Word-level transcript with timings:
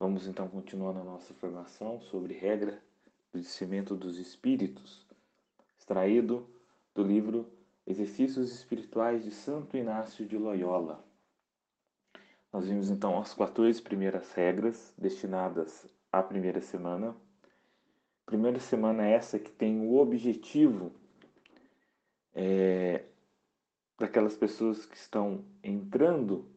Vamos 0.00 0.26
então 0.26 0.48
continuar 0.48 0.94
na 0.94 1.04
nossa 1.04 1.34
formação 1.34 2.00
sobre 2.00 2.32
regra 2.32 2.82
do 3.30 3.38
discernimento 3.38 3.94
dos 3.94 4.16
espíritos, 4.16 5.06
extraído 5.78 6.48
do 6.94 7.02
livro 7.02 7.46
Exercícios 7.86 8.50
Espirituais 8.50 9.22
de 9.22 9.30
Santo 9.30 9.76
Inácio 9.76 10.24
de 10.24 10.38
Loyola. 10.38 11.04
Nós 12.50 12.66
vimos 12.66 12.88
então 12.88 13.18
as 13.18 13.34
14 13.34 13.82
primeiras 13.82 14.32
regras 14.32 14.94
destinadas 14.96 15.86
à 16.10 16.22
primeira 16.22 16.62
semana. 16.62 17.14
Primeira 18.24 18.58
semana 18.58 19.06
é 19.06 19.12
essa 19.12 19.38
que 19.38 19.50
tem 19.50 19.86
o 19.86 19.96
objetivo 19.98 20.92
é, 22.32 23.04
daquelas 23.98 24.34
pessoas 24.34 24.86
que 24.86 24.96
estão 24.96 25.44
entrando 25.62 26.48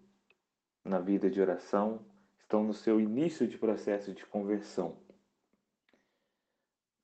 na 0.81 0.99
vida 0.99 1.29
de 1.29 1.41
oração, 1.41 1.99
estão 2.53 2.63
no 2.63 2.73
seu 2.75 3.01
início 3.01 3.47
de 3.47 3.57
processo 3.57 4.13
de 4.13 4.23
conversão. 4.27 4.95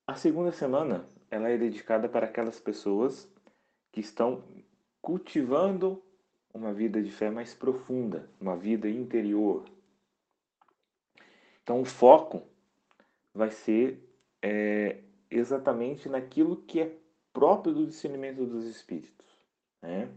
A 0.06 0.14
segunda 0.14 0.52
semana 0.52 1.10
ela 1.32 1.50
é 1.50 1.58
dedicada 1.58 2.08
para 2.08 2.28
aquelas 2.28 2.60
pessoas 2.60 3.28
que 3.92 4.00
estão 4.00 4.44
cultivando 5.02 6.04
uma 6.54 6.72
vida 6.72 7.02
de 7.02 7.10
fé 7.10 7.32
mais 7.32 7.56
profunda, 7.56 8.30
uma 8.40 8.56
vida 8.56 8.88
interior. 8.88 9.66
Então 11.64 11.82
o 11.82 11.86
foco 11.86 12.44
vai 13.34 13.50
ser 13.50 14.08
é, 14.44 15.02
exatamente 15.32 16.08
naquilo 16.08 16.58
que 16.58 16.80
é 16.80 16.96
próprio 17.34 17.74
do 17.74 17.88
discernimento 17.88 18.46
dos 18.46 18.66
espíritos. 18.66 19.26
Né? 19.82 20.12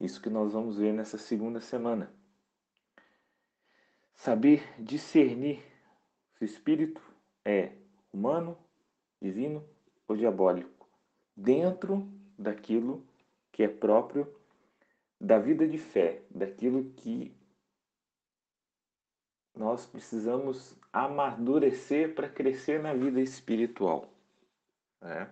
Isso 0.00 0.22
que 0.22 0.30
nós 0.30 0.52
vamos 0.52 0.78
ver 0.78 0.92
nessa 0.92 1.18
segunda 1.18 1.60
semana 1.60 2.16
saber 4.18 4.62
discernir 4.82 5.62
se 6.34 6.42
o 6.42 6.44
espírito 6.44 7.00
é 7.44 7.72
humano, 8.12 8.58
divino 9.22 9.64
ou 10.08 10.16
diabólico, 10.16 10.88
dentro 11.36 12.06
daquilo 12.36 13.06
que 13.52 13.62
é 13.62 13.68
próprio 13.68 14.28
da 15.20 15.38
vida 15.38 15.66
de 15.66 15.78
fé, 15.78 16.22
daquilo 16.30 16.90
que 16.94 17.32
nós 19.56 19.86
precisamos 19.86 20.76
amadurecer 20.92 22.14
para 22.14 22.28
crescer 22.28 22.80
na 22.82 22.94
vida 22.94 23.20
espiritual. 23.20 24.12
Né? 25.00 25.30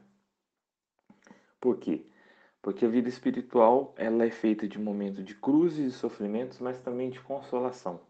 Por 1.61 1.79
quê? 1.79 2.07
Porque 2.63 2.85
a 2.85 2.89
vida 2.89 3.09
espiritual 3.09 3.95
ela 3.97 4.25
é 4.25 4.31
feita 4.31 4.67
de 4.69 4.79
momentos 4.79 5.25
de 5.25 5.35
cruzes 5.35 5.95
e 5.95 5.97
sofrimentos, 5.97 6.61
mas 6.61 6.81
também 6.81 7.11
de 7.11 7.21
consolação. 7.21 8.01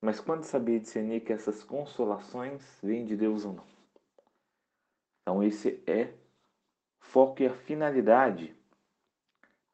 Mas 0.00 0.20
quando 0.20 0.44
saber 0.44 0.80
discernir 0.80 1.20
que 1.20 1.32
essas 1.32 1.64
consolações 1.64 2.62
vêm 2.82 3.04
de 3.04 3.16
Deus 3.16 3.44
ou 3.44 3.52
não? 3.52 3.66
Então, 5.22 5.42
esse 5.42 5.82
é 5.86 6.14
foco 7.00 7.42
e 7.42 7.46
a 7.46 7.54
finalidade 7.54 8.56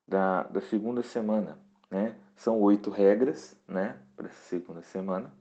da, 0.07 0.45
da 0.45 0.61
segunda 0.61 1.03
semana. 1.03 1.59
Né? 1.91 2.19
São 2.37 2.61
oito 2.61 2.91
regras 2.91 3.57
né, 3.69 4.01
para 4.17 4.27
essa 4.27 4.43
segunda 4.45 4.83
semana. 4.83 5.33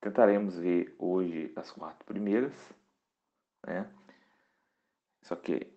Tentaremos 0.00 0.58
ver 0.58 0.94
hoje 0.98 1.52
as 1.56 1.70
quatro 1.70 2.04
primeiras. 2.04 2.54
Né? 3.66 3.88
Só 5.22 5.36
que 5.36 5.72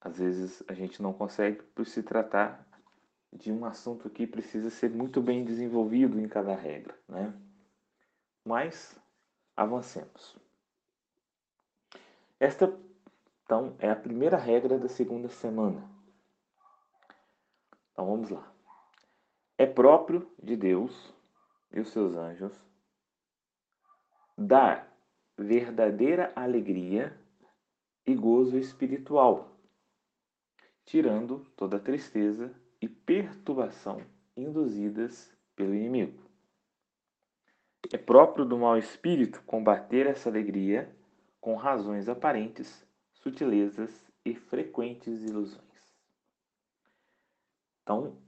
às 0.00 0.18
vezes 0.18 0.62
a 0.68 0.74
gente 0.74 1.02
não 1.02 1.12
consegue 1.12 1.62
por 1.62 1.86
se 1.86 2.02
tratar 2.02 2.63
de 3.34 3.50
um 3.50 3.64
assunto 3.64 4.08
que 4.08 4.26
precisa 4.26 4.70
ser 4.70 4.90
muito 4.90 5.20
bem 5.20 5.44
desenvolvido 5.44 6.20
em 6.20 6.28
cada 6.28 6.54
regra, 6.54 6.96
né? 7.08 7.34
Mas 8.44 8.96
avancemos. 9.56 10.36
Esta, 12.38 12.72
então, 13.44 13.74
é 13.78 13.90
a 13.90 13.96
primeira 13.96 14.36
regra 14.36 14.78
da 14.78 14.88
segunda 14.88 15.28
semana. 15.28 15.82
Então 17.92 18.06
vamos 18.06 18.30
lá. 18.30 18.52
É 19.58 19.66
próprio 19.66 20.30
de 20.40 20.56
Deus 20.56 21.12
e 21.72 21.80
os 21.80 21.88
seus 21.90 22.16
anjos 22.16 22.52
dar 24.36 24.92
verdadeira 25.36 26.32
alegria 26.36 27.18
e 28.06 28.14
gozo 28.14 28.58
espiritual, 28.58 29.56
tirando 30.84 31.46
toda 31.56 31.78
tristeza 31.78 32.54
e 32.84 32.88
perturbação 32.88 34.04
induzidas 34.36 35.34
pelo 35.56 35.74
inimigo. 35.74 36.22
É 37.90 37.96
próprio 37.96 38.44
do 38.44 38.58
mau 38.58 38.76
espírito 38.76 39.42
combater 39.44 40.06
essa 40.06 40.28
alegria 40.28 40.94
com 41.40 41.54
razões 41.54 42.10
aparentes, 42.10 42.86
sutilezas 43.14 44.12
e 44.22 44.34
frequentes 44.34 45.22
ilusões. 45.22 45.64
Então, 47.82 48.18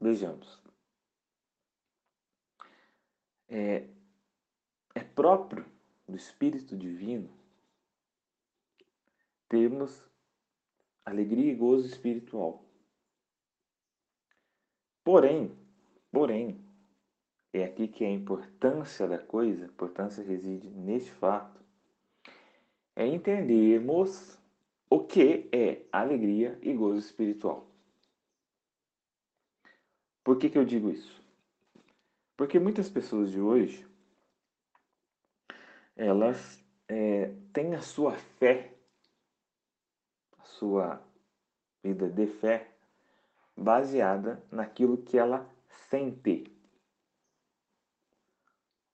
vejamos. 0.00 0.62
É, 3.48 3.88
é 4.94 5.00
próprio 5.00 5.66
do 6.08 6.16
Espírito 6.16 6.76
Divino 6.76 7.28
termos 9.48 10.08
alegria 11.04 11.50
e 11.50 11.56
gozo 11.56 11.86
espiritual. 11.88 12.69
Porém, 15.02 15.56
porém, 16.10 16.60
é 17.52 17.64
aqui 17.64 17.88
que 17.88 18.04
a 18.04 18.10
importância 18.10 19.08
da 19.08 19.18
coisa, 19.18 19.64
a 19.64 19.68
importância 19.68 20.22
reside 20.22 20.68
neste 20.68 21.10
fato, 21.10 21.60
é 22.94 23.06
entendermos 23.06 24.38
o 24.88 25.00
que 25.00 25.48
é 25.52 25.86
alegria 25.92 26.58
e 26.62 26.72
gozo 26.74 26.98
espiritual. 26.98 27.66
Por 30.22 30.38
que, 30.38 30.50
que 30.50 30.58
eu 30.58 30.64
digo 30.64 30.90
isso? 30.90 31.20
Porque 32.36 32.58
muitas 32.58 32.88
pessoas 32.88 33.30
de 33.30 33.40
hoje, 33.40 33.86
elas 35.96 36.62
é, 36.88 37.34
têm 37.52 37.74
a 37.74 37.80
sua 37.80 38.12
fé, 38.12 38.74
a 40.38 40.44
sua 40.44 41.02
vida 41.82 42.08
de 42.08 42.26
fé, 42.26 42.70
baseada 43.60 44.42
naquilo 44.50 44.96
que 44.96 45.18
ela 45.18 45.46
sente. 45.68 46.44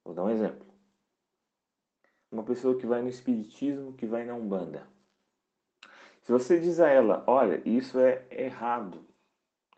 Vou 0.04 0.12
dar 0.12 0.24
um 0.24 0.30
exemplo. 0.30 0.66
Uma 2.30 2.42
pessoa 2.42 2.76
que 2.76 2.86
vai 2.86 3.00
no 3.00 3.08
espiritismo, 3.08 3.92
que 3.92 4.06
vai 4.06 4.24
na 4.24 4.34
Umbanda. 4.34 4.86
Se 6.22 6.32
você 6.32 6.58
diz 6.58 6.80
a 6.80 6.88
ela, 6.88 7.22
olha, 7.28 7.62
isso 7.64 8.00
é 8.00 8.26
errado, 8.30 9.06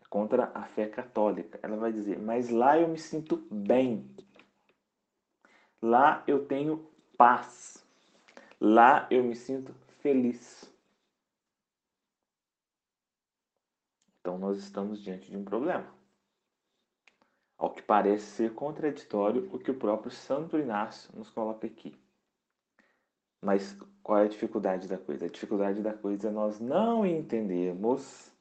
é 0.01 0.05
contra 0.09 0.51
a 0.55 0.63
fé 0.63 0.87
católica, 0.87 1.59
ela 1.61 1.77
vai 1.77 1.93
dizer, 1.93 2.17
mas 2.17 2.49
lá 2.49 2.77
eu 2.79 2.87
me 2.87 2.97
sinto 2.97 3.37
bem. 3.51 4.09
Lá 5.79 6.23
eu 6.27 6.45
tenho 6.45 6.89
paz. 7.15 7.85
Lá 8.59 9.07
eu 9.11 9.23
me 9.23 9.35
sinto 9.35 9.73
feliz. 10.01 10.69
Então 14.29 14.37
nós 14.37 14.59
estamos 14.59 15.01
diante 15.01 15.27
de 15.31 15.35
um 15.35 15.43
problema. 15.43 15.91
Ao 17.57 17.73
que 17.73 17.81
parece 17.81 18.25
ser 18.25 18.53
contraditório 18.53 19.49
o 19.51 19.57
que 19.57 19.71
o 19.71 19.79
próprio 19.79 20.11
Santo 20.11 20.55
Inácio 20.55 21.09
nos 21.17 21.31
coloca 21.31 21.65
aqui. 21.65 21.95
Mas 23.41 23.75
qual 24.03 24.19
é 24.19 24.25
a 24.25 24.27
dificuldade 24.27 24.87
da 24.87 24.99
coisa? 24.99 25.25
A 25.25 25.29
dificuldade 25.29 25.81
da 25.81 25.93
coisa 25.93 26.27
é 26.27 26.31
nós 26.31 26.59
não 26.59 27.03
entendermos 27.03 28.31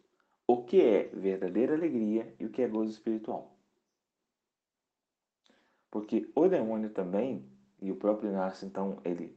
o 0.46 0.62
que 0.62 0.78
é 0.78 1.04
verdadeira 1.04 1.74
alegria 1.74 2.34
e 2.38 2.44
o 2.44 2.50
que 2.50 2.60
é 2.60 2.68
gozo 2.68 2.90
espiritual. 2.90 3.56
Porque 5.90 6.30
o 6.34 6.48
demônio 6.48 6.90
também, 6.90 7.50
e 7.80 7.90
o 7.90 7.96
próprio 7.96 8.28
Inácio, 8.28 8.66
então, 8.66 9.00
ele, 9.06 9.34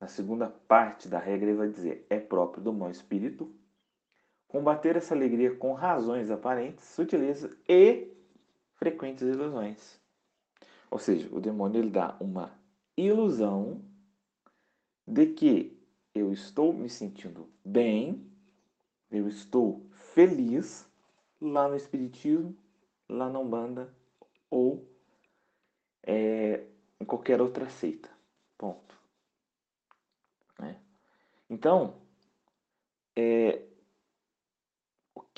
na 0.00 0.08
segunda 0.08 0.50
parte 0.50 1.06
da 1.06 1.20
regra, 1.20 1.48
ele 1.48 1.56
vai 1.56 1.68
dizer: 1.68 2.04
é 2.10 2.18
próprio 2.18 2.64
do 2.64 2.72
mau 2.72 2.90
espírito 2.90 3.56
combater 4.48 4.96
essa 4.96 5.14
alegria 5.14 5.54
com 5.54 5.74
razões 5.74 6.30
aparentes, 6.30 6.84
sutileza 6.86 7.54
e 7.68 8.08
frequentes 8.74 9.22
ilusões. 9.22 10.00
Ou 10.90 10.98
seja, 10.98 11.28
o 11.30 11.40
demônio 11.40 11.80
ele 11.80 11.90
dá 11.90 12.16
uma 12.18 12.58
ilusão 12.96 13.82
de 15.06 15.26
que 15.26 15.78
eu 16.14 16.32
estou 16.32 16.72
me 16.72 16.88
sentindo 16.88 17.48
bem, 17.64 18.26
eu 19.10 19.28
estou 19.28 19.86
feliz 19.92 20.88
lá 21.40 21.68
no 21.68 21.76
Espiritismo, 21.76 22.56
lá 23.08 23.28
na 23.28 23.38
Umbanda 23.38 23.94
ou 24.50 24.88
é, 26.02 26.64
em 26.98 27.04
qualquer 27.04 27.40
outra 27.40 27.68
seita. 27.68 28.08
Ponto. 28.56 28.98
Né? 30.58 30.80
Então, 31.48 32.00
é, 33.14 33.67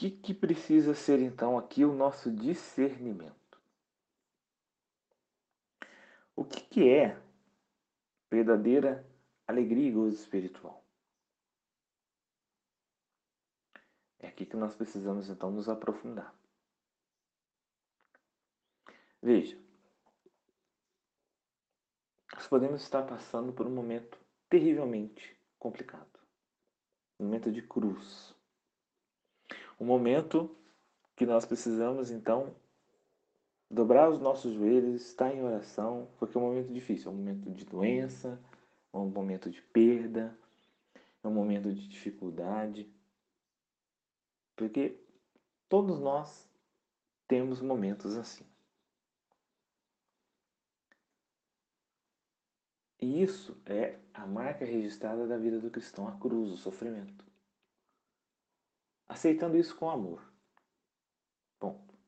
que, 0.01 0.11
que 0.11 0.33
precisa 0.33 0.95
ser 0.95 1.21
então 1.21 1.59
aqui 1.59 1.85
o 1.85 1.93
nosso 1.93 2.31
discernimento? 2.31 3.61
O 6.35 6.43
que, 6.43 6.63
que 6.63 6.89
é 6.89 7.21
verdadeira 8.31 9.07
alegria 9.47 9.91
e 9.91 9.93
gozo 9.93 10.17
espiritual? 10.17 10.83
É 14.21 14.29
aqui 14.29 14.47
que 14.47 14.57
nós 14.57 14.75
precisamos 14.75 15.29
então 15.29 15.51
nos 15.51 15.69
aprofundar. 15.69 16.35
Veja, 19.23 19.63
nós 22.33 22.47
podemos 22.47 22.81
estar 22.81 23.03
passando 23.03 23.53
por 23.53 23.67
um 23.67 23.75
momento 23.75 24.19
terrivelmente 24.49 25.39
complicado 25.59 26.19
um 27.19 27.25
momento 27.25 27.53
de 27.53 27.61
cruz. 27.61 28.35
Um 29.81 29.87
momento 29.87 30.55
que 31.17 31.25
nós 31.25 31.47
precisamos 31.47 32.11
então 32.11 32.55
dobrar 33.71 34.11
os 34.11 34.21
nossos 34.21 34.53
joelhos, 34.53 35.07
estar 35.07 35.35
em 35.35 35.43
oração, 35.43 36.07
porque 36.19 36.37
é 36.37 36.41
um 36.41 36.45
momento 36.45 36.71
difícil, 36.71 37.11
é 37.11 37.15
um 37.15 37.17
momento 37.17 37.51
de 37.51 37.65
doença, 37.65 38.39
é 38.93 38.97
um 38.99 39.09
momento 39.09 39.49
de 39.49 39.63
perda, 39.63 40.37
é 41.23 41.29
um 41.29 41.33
momento 41.33 41.73
de 41.73 41.89
dificuldade. 41.89 42.93
Porque 44.55 45.01
todos 45.67 45.99
nós 45.99 46.47
temos 47.27 47.63
momentos 47.63 48.19
assim. 48.19 48.45
E 53.01 53.23
isso 53.23 53.57
é 53.65 53.99
a 54.13 54.27
marca 54.27 54.67
registrada 54.67 55.27
da 55.27 55.39
vida 55.39 55.59
do 55.59 55.71
cristão, 55.71 56.07
a 56.07 56.13
cruz, 56.19 56.51
o 56.51 56.57
sofrimento. 56.59 57.30
Aceitando 59.11 59.57
isso 59.57 59.75
com 59.75 59.91
amor. 59.91 60.23
Ponto. 61.59 61.99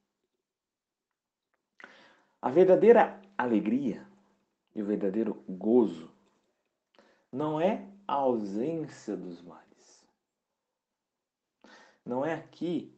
A 2.40 2.48
verdadeira 2.48 3.20
alegria 3.36 4.06
e 4.72 4.80
o 4.80 4.86
verdadeiro 4.86 5.34
gozo 5.48 6.08
não 7.32 7.60
é 7.60 7.92
a 8.06 8.12
ausência 8.12 9.16
dos 9.16 9.42
males. 9.42 10.06
Não 12.06 12.24
é 12.24 12.34
aqui 12.34 12.96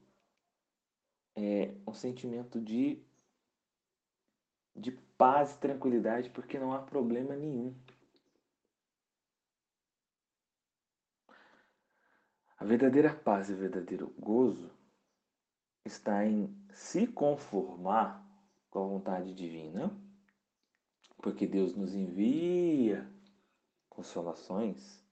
é, 1.35 1.75
um 1.87 1.95
sentimento 1.95 2.61
de, 2.61 3.03
de 4.77 4.93
paz 5.17 5.55
e 5.55 5.61
tranquilidade, 5.61 6.29
porque 6.29 6.59
não 6.59 6.75
há 6.75 6.83
problema 6.83 7.35
nenhum. 7.35 7.75
A 12.65 12.67
verdadeira 12.67 13.13
paz 13.13 13.51
e 13.51 13.53
o 13.53 13.59
verdadeiro 13.59 14.09
gozo 14.19 14.73
está 15.85 16.25
em 16.25 16.49
se 16.73 17.07
conformar 17.07 18.27
com 18.71 18.79
a 18.83 18.89
vontade 18.89 19.35
divina, 19.35 19.95
porque 21.19 21.47
Deus 21.47 21.77
nos 21.77 21.95
envia 21.95 23.07
consolações 23.91 25.07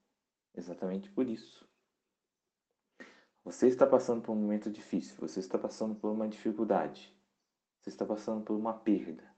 exatamente 0.54 1.10
por 1.10 1.28
isso. 1.28 1.69
Você 3.44 3.69
está 3.69 3.87
passando 3.87 4.22
por 4.22 4.32
um 4.32 4.40
momento 4.40 4.70
difícil, 4.70 5.14
você 5.20 5.38
está 5.38 5.58
passando 5.58 5.94
por 5.94 6.10
uma 6.10 6.26
dificuldade, 6.26 7.14
você 7.82 7.90
está 7.90 8.06
passando 8.06 8.43
por 8.43 8.56
uma 8.56 8.78
perda. 8.78 9.31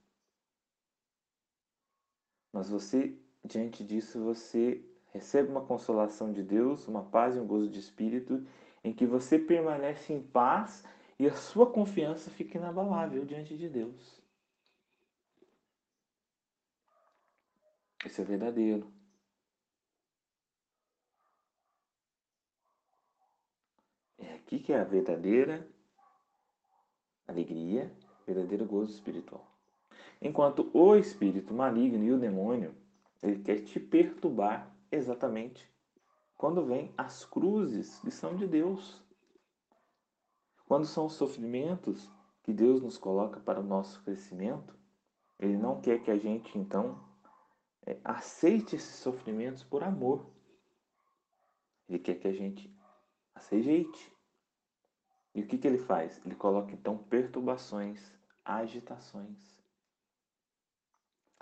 Mas 2.53 2.69
você, 2.69 3.21
diante 3.45 3.85
disso, 3.85 4.23
você 4.23 4.89
recebe 5.15 5.49
uma 5.49 5.65
consolação 5.65 6.33
de 6.33 6.43
Deus, 6.43 6.89
uma 6.89 7.05
paz 7.05 7.37
e 7.37 7.39
um 7.39 7.47
gozo 7.47 7.71
de 7.71 7.79
espírito, 7.79 8.45
em 8.83 8.93
que 8.93 9.07
você 9.07 9.39
permanece 9.39 10.13
em 10.13 10.21
paz 10.21 10.85
e 11.19 11.27
a 11.29 11.37
sua 11.37 11.71
confiança 11.71 12.29
fica 12.31 12.59
inabalável 12.59 13.25
diante 13.25 13.57
de 13.57 13.69
Deus. 13.69 14.21
Isso 18.05 18.21
é 18.21 18.25
verdadeiro. 18.25 18.93
É 24.19 24.35
aqui 24.35 24.59
que 24.59 24.73
é 24.73 24.81
a 24.81 24.85
verdadeira 24.85 25.67
alegria, 27.27 27.91
verdadeiro 28.27 28.67
gozo 28.67 28.93
espiritual. 28.93 29.47
Enquanto 30.21 30.71
o 30.75 30.97
espírito 30.97 31.55
maligno 31.55 32.05
e 32.05 32.13
o 32.13 32.19
demônio, 32.19 32.75
ele 33.23 33.43
quer 33.43 33.63
te 33.63 33.79
perturbar 33.79 34.74
exatamente 34.95 35.73
quando 36.37 36.65
vem 36.65 36.93
as 36.97 37.25
cruzes 37.25 37.99
que 38.01 38.11
são 38.11 38.37
de 38.37 38.47
Deus. 38.47 39.03
Quando 40.67 40.87
são 40.87 41.07
os 41.07 41.15
sofrimentos 41.15 42.11
que 42.43 42.53
Deus 42.53 42.83
nos 42.83 42.99
coloca 42.99 43.41
para 43.41 43.61
o 43.61 43.65
nosso 43.65 44.03
crescimento, 44.03 44.77
Ele 45.39 45.57
não 45.57 45.81
quer 45.81 46.03
que 46.03 46.11
a 46.11 46.19
gente, 46.19 46.59
então, 46.59 47.03
é, 47.87 47.99
aceite 48.05 48.77
esses 48.77 48.97
sofrimentos 48.97 49.63
por 49.63 49.83
amor. 49.83 50.31
Ele 51.89 51.99
quer 51.99 52.17
que 52.17 52.29
a 52.29 52.33
gente 52.33 52.75
as 53.35 53.49
rejeite. 53.49 54.13
E 55.35 55.43
o 55.43 55.47
que, 55.47 55.59
que 55.59 55.67
ele 55.67 55.79
faz? 55.79 56.21
Ele 56.25 56.37
coloca, 56.37 56.73
então, 56.73 56.97
perturbações, 56.97 58.13
agitações, 58.45 59.59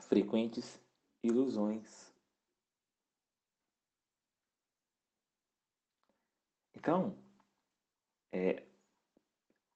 frequentes 0.00 0.80
ilusões 1.22 2.11
Então, 6.82 7.16
é, 8.32 8.66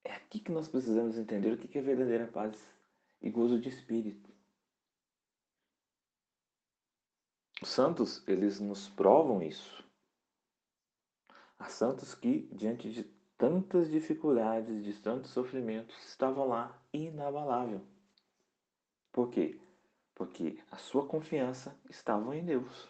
é 0.02 0.12
aqui 0.12 0.40
que 0.40 0.50
nós 0.50 0.66
precisamos 0.66 1.16
entender 1.16 1.52
o 1.52 1.56
que 1.56 1.78
é 1.78 1.80
verdadeira 1.80 2.26
paz 2.26 2.60
e 3.22 3.30
gozo 3.30 3.60
de 3.60 3.68
espírito. 3.68 4.28
Os 7.62 7.68
santos, 7.68 8.26
eles 8.26 8.58
nos 8.58 8.88
provam 8.88 9.40
isso. 9.40 9.88
Há 11.60 11.68
santos 11.68 12.12
que, 12.12 12.48
diante 12.52 12.90
de 12.90 13.04
tantas 13.38 13.88
dificuldades, 13.88 14.82
de 14.82 15.00
tantos 15.00 15.30
sofrimentos, 15.30 15.96
estavam 16.08 16.48
lá 16.48 16.76
inabalável. 16.92 17.86
Por 19.12 19.30
quê? 19.30 19.60
Porque 20.12 20.60
a 20.72 20.76
sua 20.76 21.06
confiança 21.06 21.78
estava 21.88 22.36
em 22.36 22.44
Deus. 22.44 22.88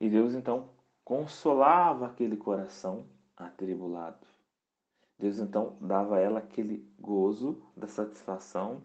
E 0.00 0.10
Deus 0.10 0.34
então 0.34 0.76
consolava 1.08 2.06
aquele 2.06 2.36
coração 2.36 3.08
atribulado. 3.34 4.26
Deus 5.18 5.38
então 5.38 5.78
dava 5.80 6.16
a 6.16 6.20
ela 6.20 6.40
aquele 6.40 6.86
gozo 7.00 7.62
da 7.74 7.88
satisfação 7.88 8.82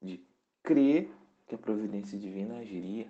de 0.00 0.26
crer 0.60 1.08
que 1.46 1.54
a 1.54 1.58
providência 1.58 2.18
divina 2.18 2.58
agiria. 2.58 3.08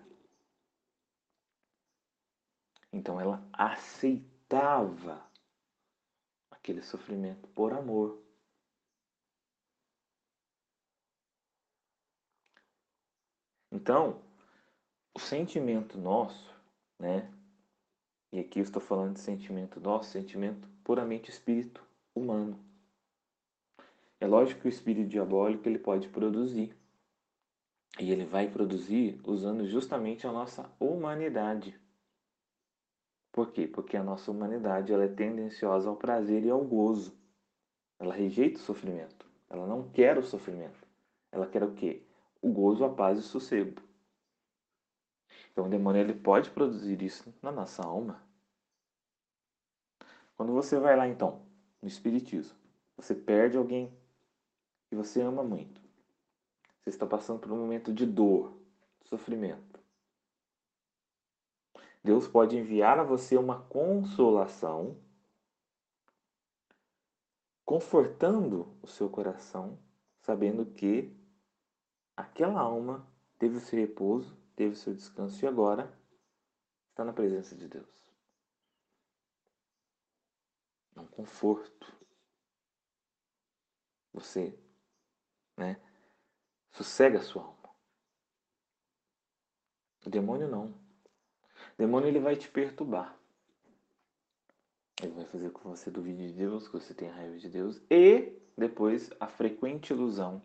Então 2.92 3.18
ela 3.18 3.42
aceitava 3.54 5.26
aquele 6.50 6.82
sofrimento 6.82 7.48
por 7.54 7.72
amor. 7.72 8.22
Então, 13.70 14.22
o 15.14 15.18
sentimento 15.18 15.96
nosso, 15.96 16.54
né, 16.98 17.32
e 18.32 18.40
aqui 18.40 18.60
eu 18.60 18.62
estou 18.62 18.80
falando 18.80 19.14
de 19.14 19.20
sentimento 19.20 19.78
nosso, 19.78 20.10
sentimento 20.10 20.66
puramente 20.82 21.30
espírito 21.30 21.84
humano. 22.14 22.58
É 24.18 24.26
lógico 24.26 24.62
que 24.62 24.68
o 24.68 24.70
espírito 24.70 25.10
diabólico 25.10 25.68
ele 25.68 25.78
pode 25.78 26.08
produzir. 26.08 26.74
E 28.00 28.10
ele 28.10 28.24
vai 28.24 28.48
produzir 28.48 29.20
usando 29.24 29.66
justamente 29.66 30.26
a 30.26 30.32
nossa 30.32 30.70
humanidade. 30.80 31.78
Por 33.30 33.52
quê? 33.52 33.66
Porque 33.66 33.98
a 33.98 34.02
nossa 34.02 34.30
humanidade 34.30 34.92
ela 34.92 35.04
é 35.04 35.08
tendenciosa 35.08 35.90
ao 35.90 35.96
prazer 35.96 36.42
e 36.44 36.50
ao 36.50 36.64
gozo. 36.64 37.14
Ela 37.98 38.14
rejeita 38.14 38.58
o 38.58 38.62
sofrimento. 38.62 39.26
Ela 39.50 39.66
não 39.66 39.90
quer 39.90 40.16
o 40.16 40.22
sofrimento. 40.22 40.86
Ela 41.30 41.46
quer 41.46 41.62
o 41.62 41.74
quê? 41.74 42.02
O 42.40 42.50
gozo, 42.50 42.82
a 42.84 42.88
paz 42.88 43.18
e 43.18 43.20
o 43.20 43.24
sossego. 43.24 43.82
Então 45.52 45.66
o 45.66 45.68
demônio 45.68 46.00
ele 46.00 46.14
pode 46.14 46.50
produzir 46.50 47.02
isso 47.02 47.32
na 47.42 47.52
nossa 47.52 47.82
alma. 47.82 48.22
Quando 50.36 50.52
você 50.52 50.78
vai 50.78 50.96
lá 50.96 51.06
então, 51.06 51.42
no 51.80 51.86
espiritismo, 51.86 52.56
você 52.96 53.14
perde 53.14 53.56
alguém 53.56 53.92
que 54.88 54.96
você 54.96 55.20
ama 55.20 55.44
muito. 55.44 55.80
Você 56.80 56.90
está 56.90 57.06
passando 57.06 57.38
por 57.38 57.52
um 57.52 57.58
momento 57.58 57.92
de 57.92 58.04
dor, 58.04 58.58
de 59.02 59.08
sofrimento. 59.08 59.80
Deus 62.02 62.26
pode 62.26 62.56
enviar 62.56 62.98
a 62.98 63.04
você 63.04 63.36
uma 63.36 63.62
consolação, 63.62 64.96
confortando 67.64 68.76
o 68.82 68.88
seu 68.88 69.08
coração, 69.08 69.78
sabendo 70.20 70.66
que 70.66 71.16
aquela 72.16 72.60
alma 72.60 73.06
teve 73.38 73.56
o 73.58 73.60
seu 73.60 73.78
repouso, 73.78 74.36
teve 74.56 74.76
seu 74.76 74.94
descanso 74.94 75.44
e 75.44 75.48
agora 75.48 75.92
está 76.90 77.04
na 77.04 77.12
presença 77.12 77.54
de 77.56 77.68
Deus. 77.68 77.88
É 80.94 81.00
um 81.00 81.06
conforto. 81.06 81.92
Você, 84.12 84.58
né, 85.56 85.80
sossega 86.72 87.18
a 87.18 87.22
sua 87.22 87.42
alma. 87.42 87.70
O 90.04 90.10
demônio 90.10 90.48
não. 90.48 90.66
O 90.66 91.78
demônio 91.78 92.08
ele 92.08 92.20
vai 92.20 92.36
te 92.36 92.48
perturbar. 92.48 93.16
Ele 95.02 95.12
vai 95.14 95.24
fazer 95.26 95.50
com 95.50 95.60
que 95.60 95.68
você 95.68 95.90
duvide 95.90 96.28
de 96.28 96.34
Deus, 96.34 96.68
que 96.68 96.74
você 96.74 96.94
tenha 96.94 97.12
raiva 97.12 97.38
de 97.38 97.48
Deus. 97.48 97.80
E 97.90 98.38
depois 98.56 99.10
a 99.18 99.26
frequente 99.26 99.92
ilusão. 99.92 100.42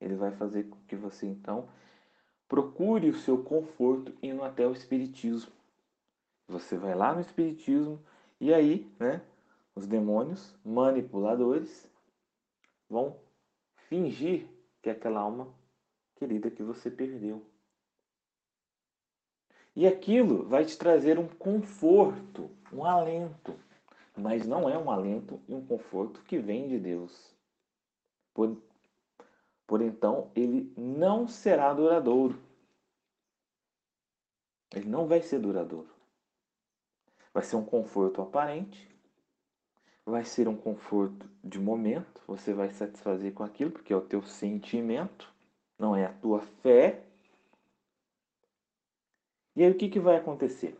Ele 0.00 0.14
vai 0.14 0.32
fazer 0.32 0.64
com 0.64 0.78
que 0.86 0.96
você 0.96 1.26
então 1.26 1.68
procure 2.48 3.08
o 3.10 3.18
seu 3.18 3.42
conforto 3.42 4.12
indo 4.22 4.42
até 4.42 4.66
o 4.66 4.72
Espiritismo. 4.72 5.52
Você 6.48 6.76
vai 6.76 6.94
lá 6.94 7.14
no 7.14 7.20
Espiritismo 7.20 8.00
e 8.40 8.52
aí, 8.52 8.90
né, 8.98 9.22
os 9.74 9.86
demônios 9.86 10.54
manipuladores 10.64 11.90
vão 12.88 13.18
fingir 13.88 14.46
que 14.82 14.88
é 14.88 14.92
aquela 14.92 15.20
alma 15.20 15.52
querida 16.14 16.50
que 16.50 16.62
você 16.62 16.90
perdeu. 16.90 17.44
E 19.74 19.86
aquilo 19.86 20.48
vai 20.48 20.64
te 20.64 20.78
trazer 20.78 21.18
um 21.18 21.28
conforto, 21.28 22.50
um 22.72 22.84
alento. 22.84 23.54
Mas 24.16 24.46
não 24.46 24.68
é 24.68 24.78
um 24.78 24.90
alento 24.90 25.38
e 25.46 25.54
um 25.54 25.66
conforto 25.66 26.22
que 26.22 26.38
vem 26.38 26.68
de 26.68 26.78
Deus. 26.78 27.36
Por, 29.66 29.82
então, 29.82 30.30
ele 30.34 30.72
não 30.76 31.26
será 31.26 31.72
duradouro. 31.74 32.40
Ele 34.74 34.88
não 34.88 35.06
vai 35.06 35.22
ser 35.22 35.40
duradouro. 35.40 35.88
Vai 37.32 37.42
ser 37.42 37.56
um 37.56 37.64
conforto 37.64 38.22
aparente, 38.22 38.88
vai 40.04 40.24
ser 40.24 40.48
um 40.48 40.56
conforto 40.56 41.28
de 41.42 41.58
momento, 41.58 42.22
você 42.26 42.54
vai 42.54 42.70
satisfazer 42.70 43.34
com 43.34 43.42
aquilo, 43.42 43.72
porque 43.72 43.92
é 43.92 43.96
o 43.96 44.00
teu 44.00 44.22
sentimento, 44.22 45.32
não 45.78 45.94
é 45.94 46.06
a 46.06 46.12
tua 46.12 46.40
fé. 46.40 47.04
E 49.54 49.64
aí 49.64 49.70
o 49.70 49.76
que, 49.76 49.88
que 49.88 50.00
vai 50.00 50.16
acontecer? 50.16 50.78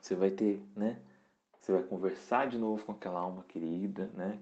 Você 0.00 0.14
vai 0.14 0.30
ter, 0.30 0.60
né? 0.74 1.00
Você 1.60 1.70
vai 1.70 1.82
conversar 1.82 2.48
de 2.48 2.58
novo 2.58 2.84
com 2.84 2.92
aquela 2.92 3.20
alma 3.20 3.44
querida, 3.44 4.08
né? 4.14 4.38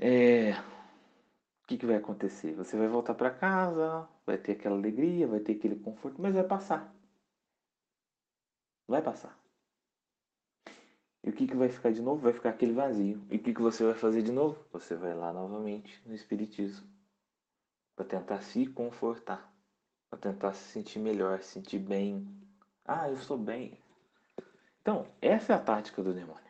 É, 0.00 0.52
o 0.52 1.66
que, 1.66 1.76
que 1.76 1.86
vai 1.86 1.96
acontecer? 1.96 2.54
Você 2.54 2.76
vai 2.76 2.88
voltar 2.88 3.14
para 3.14 3.30
casa, 3.30 4.08
vai 4.24 4.38
ter 4.38 4.52
aquela 4.52 4.76
alegria, 4.76 5.26
vai 5.26 5.40
ter 5.40 5.52
aquele 5.52 5.76
conforto, 5.76 6.22
mas 6.22 6.34
vai 6.34 6.44
passar. 6.44 6.94
Vai 8.86 9.02
passar. 9.02 9.38
E 11.24 11.30
o 11.30 11.32
que, 11.32 11.46
que 11.46 11.56
vai 11.56 11.68
ficar 11.68 11.92
de 11.92 12.00
novo? 12.00 12.22
Vai 12.22 12.32
ficar 12.32 12.50
aquele 12.50 12.72
vazio. 12.72 13.22
E 13.30 13.36
o 13.36 13.38
que, 13.38 13.52
que 13.52 13.60
você 13.60 13.84
vai 13.84 13.94
fazer 13.94 14.22
de 14.22 14.32
novo? 14.32 14.64
Você 14.72 14.94
vai 14.94 15.14
lá 15.14 15.32
novamente 15.32 16.00
no 16.06 16.14
Espiritismo 16.14 16.86
para 17.96 18.06
tentar 18.06 18.40
se 18.40 18.66
confortar, 18.66 19.52
para 20.08 20.18
tentar 20.20 20.54
se 20.54 20.70
sentir 20.70 21.00
melhor, 21.00 21.42
se 21.42 21.54
sentir 21.54 21.80
bem. 21.80 22.26
Ah, 22.84 23.10
eu 23.10 23.16
sou 23.16 23.36
bem. 23.36 23.76
Então, 24.80 25.06
essa 25.20 25.52
é 25.52 25.56
a 25.56 25.60
tática 25.60 26.02
do 26.02 26.14
demônio. 26.14 26.48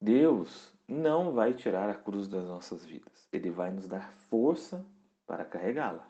Deus 0.00 0.74
não 0.92 1.32
vai 1.32 1.54
tirar 1.54 1.88
a 1.88 1.94
cruz 1.94 2.28
das 2.28 2.44
nossas 2.46 2.84
vidas. 2.84 3.26
Ele 3.32 3.50
vai 3.50 3.70
nos 3.70 3.86
dar 3.86 4.12
força 4.28 4.84
para 5.26 5.44
carregá-la. 5.44 6.06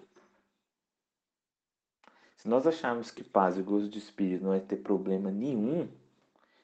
Se 2.36 2.48
nós 2.48 2.66
acharmos 2.66 3.10
que 3.10 3.22
paz 3.22 3.56
e 3.56 3.62
gozo 3.62 3.88
de 3.88 3.98
espírito 3.98 4.42
não 4.42 4.50
vai 4.50 4.60
ter 4.60 4.76
problema 4.76 5.30
nenhum, 5.30 5.88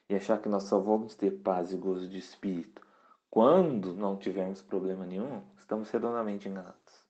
e 0.09 0.15
achar 0.15 0.41
que 0.41 0.49
nós 0.49 0.63
só 0.63 0.79
vamos 0.79 1.15
ter 1.15 1.31
paz 1.31 1.71
e 1.71 1.77
gozo 1.77 2.09
de 2.09 2.17
espírito 2.17 2.85
quando 3.29 3.93
não 3.93 4.17
tivermos 4.17 4.61
problema 4.61 5.05
nenhum, 5.05 5.43
estamos 5.57 5.89
redondamente 5.91 6.49
enganados. 6.49 7.05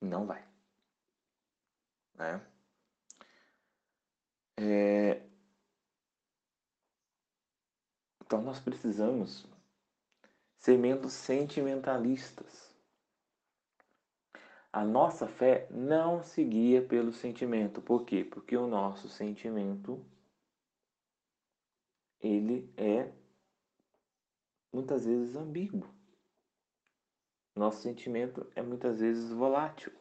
Não 0.00 0.26
vai. 0.26 0.46
Né? 2.14 2.40
É... 4.56 5.22
Então 8.24 8.42
nós 8.42 8.60
precisamos 8.60 9.44
ser 10.60 10.78
menos 10.78 11.14
sentimentalistas. 11.14 12.70
A 14.70 14.84
nossa 14.84 15.26
fé 15.26 15.66
não 15.70 16.22
se 16.22 16.44
guia 16.44 16.82
pelo 16.82 17.12
sentimento. 17.14 17.80
Por 17.80 18.04
quê? 18.04 18.22
Porque 18.22 18.54
o 18.56 18.66
nosso 18.66 19.08
sentimento 19.08 20.04
ele 22.20 22.70
é 22.76 23.10
muitas 24.70 25.06
vezes 25.06 25.34
ambíguo. 25.34 25.88
Nosso 27.56 27.80
sentimento 27.80 28.46
é 28.54 28.60
muitas 28.60 29.00
vezes 29.00 29.32
volátil. 29.32 29.92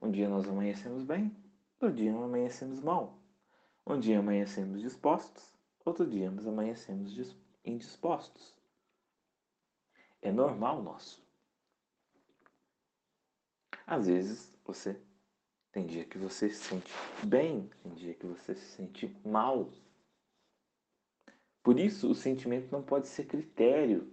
Um 0.00 0.10
dia 0.10 0.30
nós 0.30 0.48
amanhecemos 0.48 1.04
bem, 1.04 1.36
outro 1.78 1.94
dia 1.94 2.10
nós 2.10 2.24
amanhecemos 2.24 2.80
mal. 2.80 3.18
Um 3.86 4.00
dia 4.00 4.18
amanhecemos 4.18 4.80
dispostos, 4.80 5.52
outro 5.84 6.06
dia 6.06 6.30
nós 6.30 6.46
amanhecemos 6.46 7.36
indispostos. 7.62 8.59
É 10.22 10.30
normal 10.30 10.82
nosso. 10.82 11.22
Às 13.86 14.06
vezes 14.06 14.54
você 14.64 15.00
tem 15.72 15.86
dia 15.86 16.04
que 16.04 16.18
você 16.18 16.48
se 16.50 16.64
sente 16.64 16.92
bem, 17.24 17.68
tem 17.82 17.94
dia 17.94 18.14
que 18.14 18.26
você 18.26 18.54
se 18.54 18.76
sente 18.76 19.06
mal. 19.24 19.70
Por 21.62 21.78
isso, 21.78 22.10
o 22.10 22.14
sentimento 22.14 22.70
não 22.72 22.82
pode 22.82 23.08
ser 23.08 23.26
critério 23.26 24.10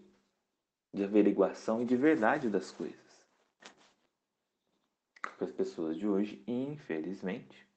de 0.94 1.04
averiguação 1.04 1.82
e 1.82 1.86
de 1.86 1.96
verdade 1.96 2.50
das 2.50 2.72
coisas. 2.72 3.26
Porque 5.22 5.44
as 5.44 5.52
pessoas 5.52 5.98
de 5.98 6.08
hoje, 6.08 6.44
infelizmente, 6.48 7.68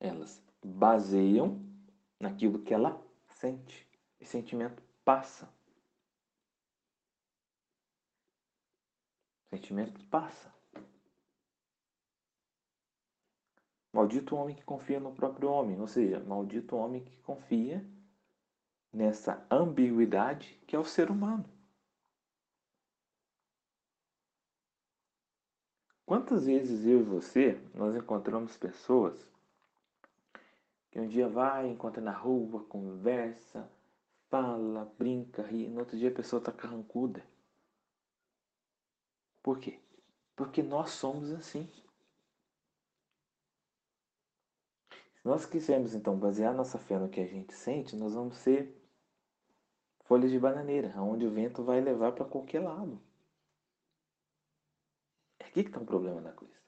elas 0.00 0.42
baseiam 0.64 1.60
naquilo 2.18 2.62
que 2.62 2.72
ela 2.72 3.00
sente. 3.28 3.86
E 4.20 4.24
sentimento 4.24 4.82
passa. 5.04 5.52
Sentimento 9.52 10.02
passa. 10.06 10.50
Maldito 13.92 14.34
o 14.34 14.38
homem 14.38 14.56
que 14.56 14.64
confia 14.64 14.98
no 14.98 15.12
próprio 15.12 15.50
homem, 15.50 15.78
ou 15.78 15.86
seja, 15.86 16.18
maldito 16.20 16.74
o 16.74 16.78
homem 16.78 17.04
que 17.04 17.14
confia 17.18 17.84
nessa 18.90 19.46
ambiguidade 19.50 20.58
que 20.66 20.74
é 20.74 20.78
o 20.78 20.84
ser 20.84 21.10
humano. 21.10 21.44
Quantas 26.06 26.46
vezes 26.46 26.86
eu 26.86 27.00
e 27.00 27.02
você 27.02 27.60
nós 27.74 27.94
encontramos 27.94 28.56
pessoas 28.56 29.26
que 30.90 30.98
um 30.98 31.06
dia 31.06 31.28
vai, 31.28 31.68
encontra 31.68 32.02
na 32.02 32.12
rua, 32.12 32.64
conversa, 32.64 33.70
fala, 34.28 34.90
brinca, 34.98 35.42
ri, 35.42 35.68
no 35.68 35.80
outro 35.80 35.96
dia 35.96 36.08
a 36.08 36.14
pessoa 36.14 36.38
está 36.38 36.52
carrancuda. 36.52 37.22
Por 39.42 39.58
quê? 39.58 39.80
Porque 40.36 40.62
nós 40.62 40.90
somos 40.90 41.30
assim. 41.30 41.68
Se 45.14 45.28
nós 45.28 45.46
quisermos 45.46 45.94
então 45.94 46.18
basear 46.18 46.54
nossa 46.54 46.78
fé 46.78 46.98
no 46.98 47.08
que 47.08 47.20
a 47.20 47.26
gente 47.26 47.54
sente, 47.54 47.94
nós 47.96 48.14
vamos 48.14 48.36
ser 48.38 48.76
folhas 50.04 50.30
de 50.30 50.38
bananeira, 50.38 50.92
aonde 50.96 51.26
o 51.26 51.30
vento 51.30 51.62
vai 51.62 51.80
levar 51.80 52.12
para 52.12 52.24
qualquer 52.24 52.60
lado. 52.60 53.00
É 55.38 55.44
aqui 55.44 55.62
que 55.62 55.70
está 55.70 55.80
o 55.80 55.86
problema 55.86 56.20
da 56.20 56.32
coisa. 56.32 56.60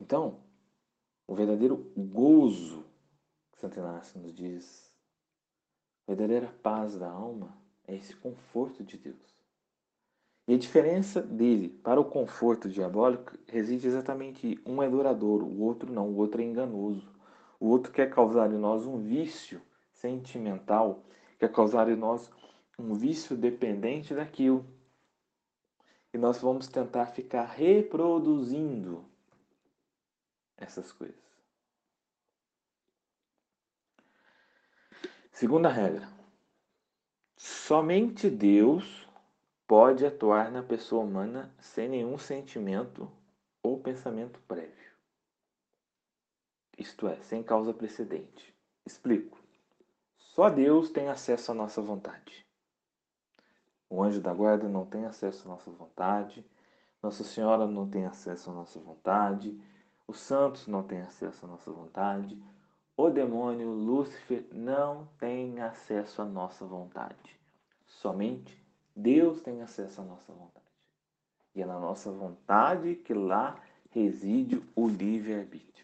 Então, 0.00 0.44
o 1.26 1.34
verdadeiro 1.34 1.76
gozo 1.96 2.84
que 3.52 3.58
Santo 3.60 3.78
Inácio 3.78 4.20
nos 4.20 4.34
diz, 4.34 4.92
a 6.06 6.12
verdadeira 6.12 6.52
paz 6.62 6.98
da 6.98 7.10
alma 7.10 7.56
é 7.84 7.94
esse 7.96 8.14
conforto 8.16 8.84
de 8.84 8.98
Deus. 8.98 9.33
E 10.46 10.54
a 10.54 10.58
diferença 10.58 11.22
dele 11.22 11.68
para 11.68 12.00
o 12.00 12.04
conforto 12.04 12.68
diabólico 12.68 13.32
reside 13.48 13.86
exatamente 13.86 14.60
um 14.66 14.82
é 14.82 14.88
duradouro, 14.88 15.46
o 15.46 15.62
outro 15.62 15.90
não, 15.90 16.08
o 16.08 16.16
outro 16.16 16.42
é 16.42 16.44
enganoso. 16.44 17.08
O 17.58 17.68
outro 17.68 17.90
quer 17.90 18.10
causar 18.10 18.52
em 18.52 18.58
nós 18.58 18.84
um 18.84 18.98
vício 18.98 19.60
sentimental 19.92 21.02
quer 21.38 21.52
causar 21.52 21.88
em 21.88 21.96
nós 21.96 22.30
um 22.78 22.94
vício 22.94 23.36
dependente 23.36 24.14
daquilo. 24.14 24.66
E 26.12 26.18
nós 26.18 26.40
vamos 26.40 26.68
tentar 26.68 27.06
ficar 27.06 27.44
reproduzindo 27.44 29.04
essas 30.56 30.92
coisas. 30.92 31.22
Segunda 35.32 35.68
regra: 35.68 36.08
somente 37.36 38.30
Deus 38.30 39.03
pode 39.66 40.04
atuar 40.04 40.50
na 40.50 40.62
pessoa 40.62 41.04
humana 41.04 41.54
sem 41.58 41.88
nenhum 41.88 42.18
sentimento 42.18 43.10
ou 43.62 43.80
pensamento 43.80 44.40
prévio. 44.40 44.92
Isto 46.78 47.08
é, 47.08 47.20
sem 47.22 47.42
causa 47.42 47.72
precedente. 47.72 48.54
Explico. 48.84 49.38
Só 50.16 50.50
Deus 50.50 50.90
tem 50.90 51.08
acesso 51.08 51.52
à 51.52 51.54
nossa 51.54 51.80
vontade. 51.80 52.44
O 53.88 54.02
anjo 54.02 54.20
da 54.20 54.34
guarda 54.34 54.68
não 54.68 54.84
tem 54.84 55.06
acesso 55.06 55.46
à 55.46 55.52
nossa 55.52 55.70
vontade. 55.70 56.44
Nossa 57.00 57.22
Senhora 57.22 57.66
não 57.66 57.88
tem 57.88 58.06
acesso 58.06 58.50
à 58.50 58.52
nossa 58.52 58.80
vontade. 58.80 59.58
Os 60.06 60.18
santos 60.18 60.66
não 60.66 60.82
têm 60.82 61.00
acesso 61.00 61.46
à 61.46 61.48
nossa 61.48 61.70
vontade. 61.70 62.42
O 62.96 63.08
demônio, 63.08 63.70
Lúcifer, 63.70 64.46
não 64.52 65.06
tem 65.18 65.60
acesso 65.60 66.22
à 66.22 66.24
nossa 66.24 66.66
vontade. 66.66 67.40
Somente 67.86 68.63
Deus 68.94 69.42
tem 69.42 69.60
acesso 69.62 70.00
à 70.00 70.04
nossa 70.04 70.32
vontade. 70.32 70.64
E 71.54 71.62
é 71.62 71.66
na 71.66 71.78
nossa 71.78 72.10
vontade 72.10 72.96
que 72.96 73.14
lá 73.14 73.60
reside 73.90 74.62
o 74.74 74.88
livre-arbítrio. 74.88 75.74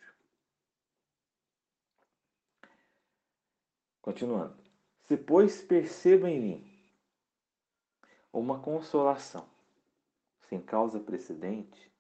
Continuando. 4.01 4.57
Se, 5.05 5.17
pois, 5.17 5.63
perceba 5.63 6.29
em 6.29 6.41
mim 6.41 6.71
uma 8.33 8.61
consolação 8.61 9.49
sem 10.49 10.61
causa 10.61 10.99
precedente, 10.99 11.91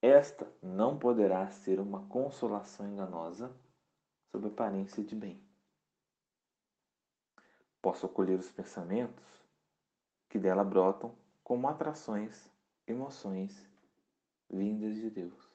esta 0.00 0.50
não 0.62 0.98
poderá 0.98 1.50
ser 1.50 1.80
uma 1.80 2.06
consolação 2.06 2.86
enganosa 2.86 3.54
sob 4.30 4.46
aparência 4.46 5.02
de 5.02 5.14
bem. 5.14 5.42
Posso 7.82 8.06
acolher 8.06 8.38
os 8.38 8.50
pensamentos 8.50 9.35
que 10.28 10.38
dela 10.38 10.64
brotam 10.64 11.14
como 11.42 11.68
atrações, 11.68 12.50
emoções 12.86 13.68
vindas 14.50 14.96
de 14.96 15.10
Deus. 15.10 15.48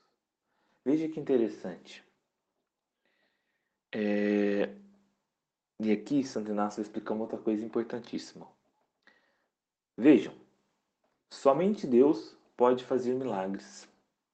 Veja 0.83 1.07
que 1.07 1.19
interessante. 1.19 2.03
É... 3.91 4.73
E 5.79 5.91
aqui 5.91 6.23
Santo 6.23 6.51
Inácio 6.51 6.81
explica 6.81 7.13
outra 7.13 7.37
coisa 7.37 7.65
importantíssima. 7.65 8.47
Vejam, 9.97 10.33
somente 11.29 11.85
Deus 11.85 12.35
pode 12.55 12.85
fazer 12.85 13.13
milagres, 13.13 13.87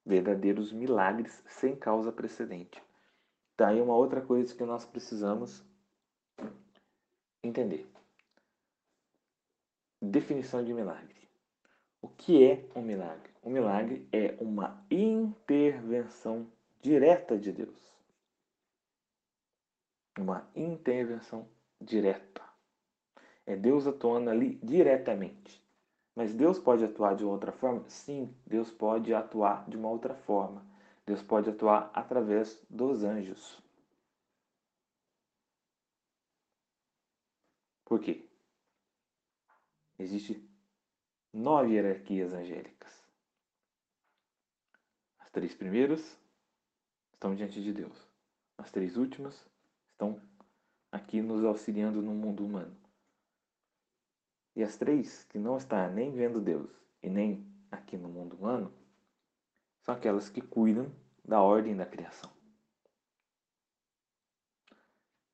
verdadeiros 0.06 0.72
milagres 0.72 1.44
sem 1.48 1.76
causa 1.76 2.12
precedente. 2.12 2.82
Tá 3.56 3.70
aí 3.70 3.82
uma 3.82 3.96
outra 3.96 4.22
coisa 4.22 4.54
que 4.54 4.64
nós 4.64 4.86
precisamos 4.86 5.64
entender. 7.44 7.90
Definição 10.02 10.64
de 10.64 10.74
milagre. 10.74 11.28
O 12.02 12.08
que 12.08 12.44
é 12.44 12.70
um 12.76 12.82
milagre? 12.82 13.32
Um 13.44 13.50
milagre 13.50 14.08
é 14.12 14.38
uma 14.40 14.86
intervenção 14.92 16.48
direta 16.82 17.38
de 17.38 17.52
Deus. 17.52 17.76
Uma 20.20 20.48
intervenção 20.56 21.48
direta. 21.82 22.44
É 23.46 23.56
Deus 23.56 23.88
atuando 23.88 24.30
ali 24.30 24.60
diretamente. 24.62 25.66
Mas 26.16 26.34
Deus 26.34 26.60
pode 26.60 26.84
atuar 26.84 27.16
de 27.16 27.24
outra 27.24 27.52
forma? 27.52 27.84
Sim, 27.88 28.36
Deus 28.46 28.70
pode 28.70 29.14
atuar 29.14 29.68
de 29.68 29.78
uma 29.78 29.90
outra 29.90 30.14
forma. 30.14 30.64
Deus 31.06 31.24
pode 31.24 31.50
atuar 31.50 31.90
através 31.94 32.62
dos 32.70 33.04
anjos. 33.04 33.62
Por 37.86 38.00
quê? 38.00 38.27
Existem 40.00 40.48
nove 41.34 41.74
hierarquias 41.74 42.34
angélicas. 42.34 43.04
As 45.18 45.30
três 45.32 45.56
primeiras 45.56 46.20
estão 47.14 47.36
diante 47.36 47.62
de 47.62 47.74
Deus. 47.74 48.08
As 48.58 48.72
três 48.72 48.96
últimas 48.96 49.46
estão 49.92 50.22
aqui 50.92 51.22
nos 51.22 51.44
auxiliando 51.44 52.02
no 52.02 52.14
mundo 52.14 52.46
humano. 52.46 52.76
E 54.56 54.64
as 54.64 54.78
três 54.78 55.24
que 55.26 55.38
não 55.38 55.58
estão 55.58 55.92
nem 55.94 56.12
vendo 56.12 56.42
Deus 56.42 56.72
e 57.02 57.10
nem 57.10 57.46
aqui 57.72 57.98
no 57.98 58.10
mundo 58.10 58.36
humano 58.36 58.74
são 59.82 59.96
aquelas 59.96 60.30
que 60.30 60.42
cuidam 60.42 60.92
da 61.24 61.42
ordem 61.42 61.76
da 61.76 61.86
criação. 61.86 62.32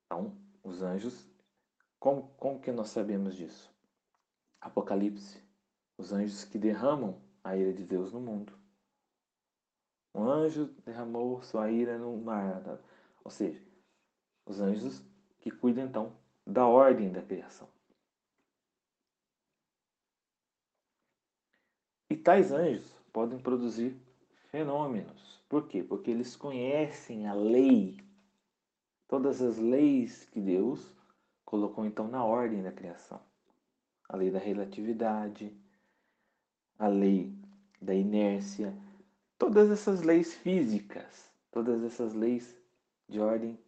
Então, 0.04 0.36
os 0.62 0.82
anjos, 0.82 1.26
como, 1.98 2.28
como 2.36 2.60
que 2.60 2.70
nós 2.70 2.90
sabemos 2.90 3.34
disso? 3.34 3.73
Apocalipse, 4.64 5.42
os 5.98 6.10
anjos 6.10 6.42
que 6.42 6.58
derramam 6.58 7.20
a 7.44 7.54
ira 7.54 7.70
de 7.70 7.84
Deus 7.84 8.10
no 8.14 8.18
mundo. 8.18 8.50
Um 10.14 10.26
anjo 10.26 10.74
derramou 10.86 11.42
sua 11.42 11.70
ira 11.70 11.98
no 11.98 12.16
mar. 12.16 12.80
Ou 13.22 13.30
seja, 13.30 13.62
os 14.46 14.60
anjos 14.60 15.04
que 15.38 15.50
cuidam 15.50 15.84
então 15.84 16.16
da 16.46 16.66
ordem 16.66 17.12
da 17.12 17.20
criação. 17.20 17.68
E 22.08 22.16
tais 22.16 22.50
anjos 22.50 22.90
podem 23.12 23.38
produzir 23.38 23.94
fenômenos. 24.50 25.42
Por 25.46 25.68
quê? 25.68 25.82
Porque 25.82 26.10
eles 26.10 26.36
conhecem 26.36 27.26
a 27.26 27.34
lei, 27.34 28.02
todas 29.06 29.42
as 29.42 29.58
leis 29.58 30.24
que 30.24 30.40
Deus 30.40 30.90
colocou 31.44 31.84
então 31.84 32.08
na 32.08 32.24
ordem 32.24 32.62
da 32.62 32.72
criação. 32.72 33.20
A 34.08 34.16
lei 34.16 34.30
da 34.30 34.38
relatividade, 34.38 35.56
a 36.78 36.88
lei 36.88 37.34
da 37.80 37.94
inércia, 37.94 38.76
todas 39.38 39.70
essas 39.70 40.02
leis 40.02 40.34
físicas, 40.34 41.30
todas 41.50 41.82
essas 41.82 42.14
leis 42.14 42.56
de 43.08 43.20
ordem 43.20 43.58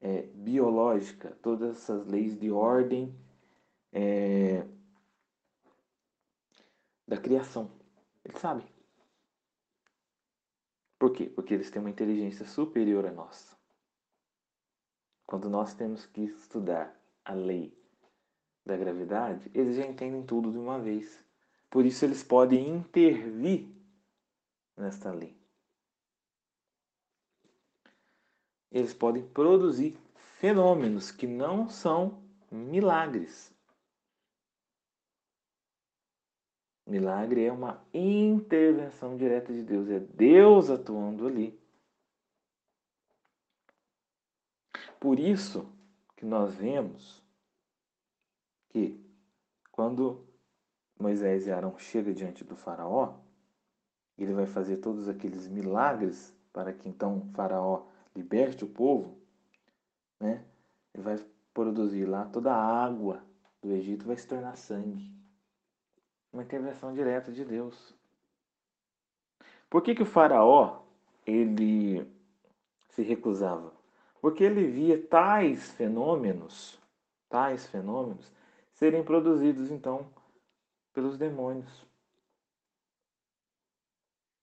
é, 0.00 0.22
biológica, 0.22 1.36
todas 1.42 1.76
essas 1.76 2.06
leis 2.06 2.38
de 2.38 2.50
ordem 2.50 3.16
é, 3.92 4.66
da 7.06 7.16
criação. 7.16 7.70
Eles 8.24 8.40
sabem. 8.40 8.66
Por 10.98 11.12
quê? 11.12 11.26
Porque 11.26 11.54
eles 11.54 11.70
têm 11.70 11.80
uma 11.80 11.90
inteligência 11.90 12.46
superior 12.46 13.06
à 13.06 13.12
nossa. 13.12 13.56
Quando 15.26 15.50
nós 15.50 15.74
temos 15.74 16.06
que 16.06 16.22
estudar 16.22 16.96
a 17.24 17.32
lei 17.32 17.76
da 18.64 18.76
gravidade, 18.76 19.50
eles 19.54 19.76
já 19.76 19.86
entendem 19.86 20.24
tudo 20.24 20.52
de 20.52 20.58
uma 20.58 20.78
vez. 20.78 21.24
Por 21.68 21.84
isso 21.84 22.04
eles 22.04 22.22
podem 22.22 22.68
intervir 22.68 23.66
nesta 24.76 25.10
lei. 25.10 25.36
Eles 28.70 28.94
podem 28.94 29.26
produzir 29.28 29.96
fenômenos 30.38 31.10
que 31.10 31.26
não 31.26 31.68
são 31.68 32.22
milagres. 32.50 33.52
Milagre 36.86 37.44
é 37.44 37.52
uma 37.52 37.82
intervenção 37.94 39.16
direta 39.16 39.52
de 39.52 39.62
Deus, 39.62 39.88
é 39.88 40.00
Deus 40.00 40.68
atuando 40.68 41.26
ali. 41.26 41.58
Por 44.98 45.18
isso 45.18 45.66
que 46.16 46.24
nós 46.24 46.54
vemos 46.54 47.21
que 48.72 49.00
quando 49.70 50.26
Moisés 50.98 51.46
e 51.46 51.52
Arão 51.52 51.78
chegam 51.78 52.12
diante 52.12 52.42
do 52.42 52.56
faraó, 52.56 53.14
ele 54.18 54.32
vai 54.32 54.46
fazer 54.46 54.78
todos 54.78 55.08
aqueles 55.08 55.46
milagres 55.46 56.34
para 56.52 56.72
que 56.72 56.88
então 56.88 57.28
faraó 57.34 57.86
liberte 58.14 58.64
o 58.64 58.68
povo, 58.68 59.16
né? 60.20 60.44
Ele 60.94 61.02
vai 61.02 61.18
produzir 61.54 62.06
lá 62.06 62.24
toda 62.26 62.52
a 62.52 62.84
água 62.84 63.22
do 63.60 63.72
Egito 63.72 64.06
vai 64.06 64.16
se 64.16 64.26
tornar 64.26 64.56
sangue 64.56 65.12
uma 66.32 66.42
intervenção 66.42 66.94
direta 66.94 67.30
de 67.30 67.44
Deus. 67.44 67.94
Por 69.68 69.82
que, 69.82 69.94
que 69.94 70.02
o 70.02 70.06
faraó 70.06 70.80
ele 71.26 72.06
se 72.88 73.02
recusava? 73.02 73.72
Porque 74.20 74.42
ele 74.42 74.66
via 74.66 75.00
tais 75.06 75.72
fenômenos, 75.72 76.78
tais 77.28 77.66
fenômenos 77.66 78.32
serem 78.82 79.04
produzidos 79.04 79.70
então 79.70 80.12
pelos 80.92 81.16
demônios, 81.16 81.86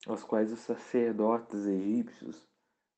aos 0.08 0.24
quais 0.24 0.54
os 0.54 0.62
sacerdotes 0.62 1.66
egípcios 1.66 2.48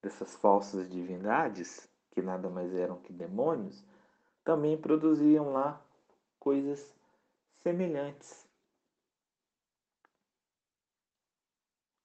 dessas 0.04 0.36
falsas 0.36 0.88
divindades, 0.88 1.90
que 2.12 2.22
nada 2.22 2.48
mais 2.48 2.76
eram 2.76 3.02
que 3.02 3.12
demônios, 3.12 3.84
também 4.44 4.80
produziam 4.80 5.52
lá 5.52 5.84
coisas 6.38 6.96
semelhantes. 7.64 8.48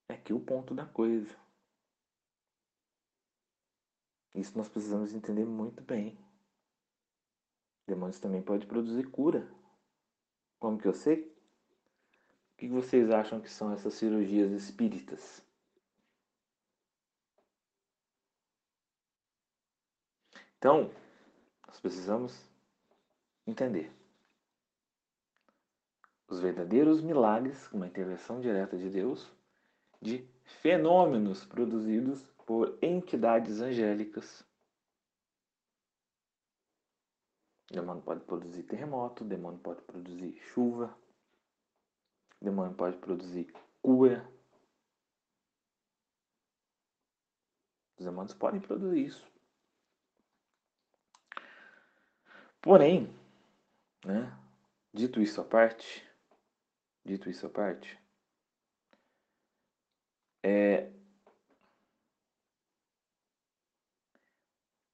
É 0.08 0.14
aqui 0.14 0.32
o 0.32 0.40
ponto 0.40 0.74
da 0.74 0.86
coisa. 0.86 1.36
Isso 4.34 4.56
nós 4.56 4.70
precisamos 4.70 5.12
entender 5.12 5.44
muito 5.44 5.82
bem. 5.82 6.25
Demônios 7.86 8.18
também 8.18 8.42
pode 8.42 8.66
produzir 8.66 9.08
cura. 9.10 9.48
Como 10.58 10.78
que 10.78 10.88
eu 10.88 10.94
sei? 10.94 11.22
O 12.52 12.56
que 12.58 12.68
vocês 12.68 13.10
acham 13.10 13.40
que 13.40 13.50
são 13.50 13.72
essas 13.72 13.94
cirurgias 13.94 14.50
espíritas? 14.50 15.44
Então, 20.58 20.90
nós 21.66 21.78
precisamos 21.78 22.50
entender. 23.46 23.92
Os 26.26 26.40
verdadeiros 26.40 27.00
milagres, 27.00 27.70
uma 27.72 27.86
intervenção 27.86 28.40
direta 28.40 28.76
de 28.76 28.90
Deus, 28.90 29.30
de 30.00 30.26
fenômenos 30.60 31.44
produzidos 31.44 32.22
por 32.44 32.76
entidades 32.82 33.60
angélicas. 33.60 34.40
O 34.40 34.46
demônio 37.70 38.02
pode 38.02 38.24
produzir 38.24 38.62
terremoto, 38.62 39.24
demônio 39.24 39.58
pode 39.58 39.82
produzir 39.82 40.38
chuva, 40.40 40.96
demônio 42.40 42.74
pode 42.76 42.96
produzir 42.98 43.52
cura. 43.82 44.30
Os 47.98 48.04
demônios 48.04 48.34
podem 48.34 48.60
produzir 48.60 49.06
isso. 49.06 49.32
Porém, 52.60 53.12
né, 54.04 54.36
dito 54.92 55.20
isso 55.20 55.40
à 55.40 55.44
parte, 55.44 56.06
dito 57.04 57.30
isso 57.30 57.46
à 57.46 57.50
parte, 57.50 57.98
é, 60.42 60.92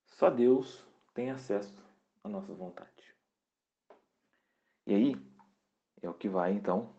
só 0.06 0.30
Deus 0.30 0.86
tem 1.12 1.30
acesso 1.30 1.81
à 2.24 2.28
nossa 2.28 2.52
vontade. 2.54 3.14
E 4.86 4.94
aí 4.94 5.32
é 6.00 6.08
o 6.08 6.14
que 6.14 6.28
vai 6.28 6.52
então 6.52 6.94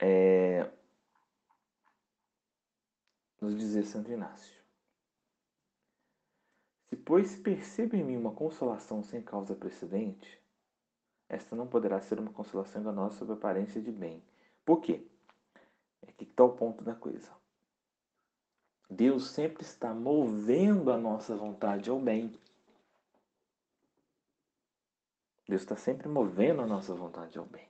é, 0.00 0.70
nos 3.40 3.56
dizer 3.56 3.84
Santo 3.84 4.10
Inácio. 4.10 4.62
Se, 6.88 6.96
pois, 6.96 7.36
percebe 7.36 7.98
em 7.98 8.04
mim 8.04 8.16
uma 8.16 8.34
consolação 8.34 9.02
sem 9.02 9.22
causa 9.22 9.54
precedente, 9.54 10.40
esta 11.28 11.56
não 11.56 11.66
poderá 11.66 12.00
ser 12.00 12.20
uma 12.20 12.32
consolação 12.32 12.80
enganosa 12.80 13.18
sob 13.18 13.32
aparência 13.32 13.80
de 13.80 13.90
bem. 13.90 14.22
Por 14.64 14.80
quê? 14.80 15.06
É 16.02 16.12
que 16.12 16.24
está 16.24 16.44
o 16.44 16.54
ponto 16.54 16.84
da 16.84 16.94
coisa. 16.94 17.32
Deus 18.88 19.30
sempre 19.30 19.62
está 19.62 19.92
movendo 19.92 20.92
a 20.92 20.98
nossa 20.98 21.34
vontade 21.34 21.90
ao 21.90 21.98
bem. 21.98 22.38
Deus 25.48 25.62
está 25.62 25.76
sempre 25.76 26.08
movendo 26.08 26.62
a 26.62 26.66
nossa 26.66 26.94
vontade 26.94 27.38
ao 27.38 27.44
bem. 27.44 27.68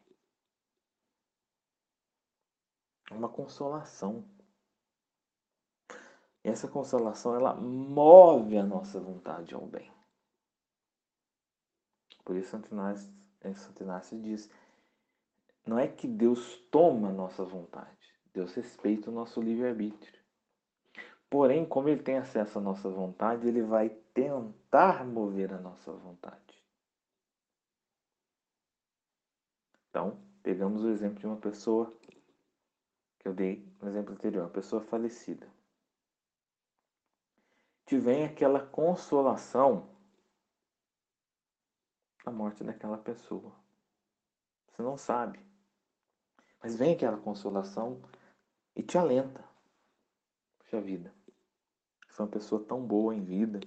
É 3.10 3.14
uma 3.14 3.28
consolação. 3.28 4.24
E 6.44 6.48
essa 6.48 6.68
consolação 6.68 7.34
ela 7.34 7.54
move 7.54 8.56
a 8.56 8.64
nossa 8.64 9.00
vontade 9.00 9.54
ao 9.54 9.66
bem. 9.66 9.92
Por 12.24 12.37
isso 12.37 12.50
Santo 12.50 12.72
Inácio, 12.72 13.12
Santo 13.54 13.82
Inácio 13.82 14.20
diz: 14.20 14.50
não 15.66 15.78
é 15.78 15.88
que 15.88 16.06
Deus 16.06 16.58
toma 16.70 17.08
a 17.08 17.12
nossa 17.12 17.42
vontade, 17.42 18.14
Deus 18.34 18.54
respeita 18.54 19.10
o 19.10 19.14
nosso 19.14 19.40
livre-arbítrio. 19.40 20.22
Porém, 21.30 21.64
como 21.64 21.88
ele 21.88 22.02
tem 22.02 22.18
acesso 22.18 22.58
à 22.58 22.62
nossa 22.62 22.88
vontade, 22.90 23.48
ele 23.48 23.62
vai 23.62 23.88
tentar 24.12 25.04
mover 25.06 25.52
a 25.52 25.58
nossa 25.58 25.90
vontade. 25.92 26.43
Então, 29.94 30.18
pegamos 30.42 30.83
o 30.83 30.88
exemplo 30.88 31.20
de 31.20 31.26
uma 31.26 31.37
pessoa 31.37 31.96
que 33.20 33.28
eu 33.28 33.33
dei 33.33 33.64
no 33.80 33.87
exemplo 33.87 34.12
anterior, 34.12 34.42
uma 34.42 34.50
pessoa 34.50 34.83
falecida 34.83 35.48
te 37.87 37.98
vem 37.98 38.24
aquela 38.24 38.66
consolação 38.66 39.88
da 42.24 42.33
morte 42.33 42.64
daquela 42.64 42.98
pessoa. 42.98 43.54
Você 44.66 44.83
não 44.83 44.96
sabe. 44.96 45.38
Mas 46.61 46.74
vem 46.74 46.94
aquela 46.94 47.18
consolação 47.18 48.02
e 48.74 48.83
te 48.83 48.98
alenta. 48.98 49.44
Puxa 50.59 50.80
vida. 50.80 51.14
Foi 52.09 52.24
uma 52.26 52.33
pessoa 52.33 52.64
tão 52.64 52.85
boa 52.85 53.14
em 53.14 53.22
vida, 53.22 53.61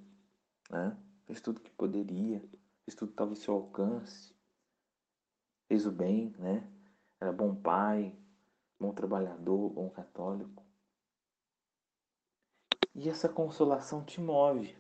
né? 0.70 0.98
Fez 1.26 1.40
tudo 1.40 1.62
que 1.62 1.70
poderia, 1.72 2.40
fez 2.84 2.96
tudo 2.96 3.10
que 3.10 3.13
estava 3.13 3.32
ao 3.32 3.36
seu 3.36 3.54
alcance. 3.54 4.37
Fez 5.67 5.86
o 5.86 5.91
bem, 5.91 6.34
né? 6.38 6.67
Era 7.19 7.32
bom 7.32 7.56
pai, 7.56 8.15
bom 8.80 8.93
trabalhador, 8.93 9.69
bom 9.69 9.89
católico. 9.89 10.63
E 12.95 13.10
essa 13.10 13.30
consolação 13.30 14.03
te 14.03 14.19
move. 14.19 14.75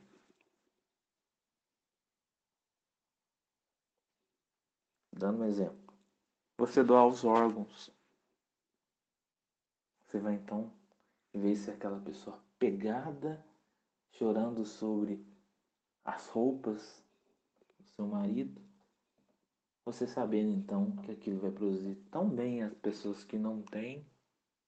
Dando 5.11 5.43
um 5.43 5.45
exemplo. 5.45 5.93
Você 6.57 6.83
doar 6.83 7.05
os 7.07 7.23
órgãos. 7.23 7.91
Você 10.05 10.19
vai 10.19 10.35
então 10.35 10.71
ver 11.33 11.55
se 11.55 11.69
aquela 11.69 11.99
pessoa 11.99 12.41
pegada, 12.57 13.43
chorando 14.11 14.65
sobre 14.65 15.23
as 16.03 16.27
roupas 16.27 17.03
do 17.77 17.83
seu 17.83 18.07
marido. 18.07 18.66
Você 19.87 20.05
sabendo 20.05 20.51
então 20.51 20.91
que 20.97 21.11
aquilo 21.11 21.39
vai 21.39 21.49
produzir 21.49 21.95
tão 22.11 22.27
bem 22.29 22.61
as 22.61 22.73
pessoas 22.73 23.23
que 23.23 23.37
não 23.37 23.61
têm, 23.61 24.05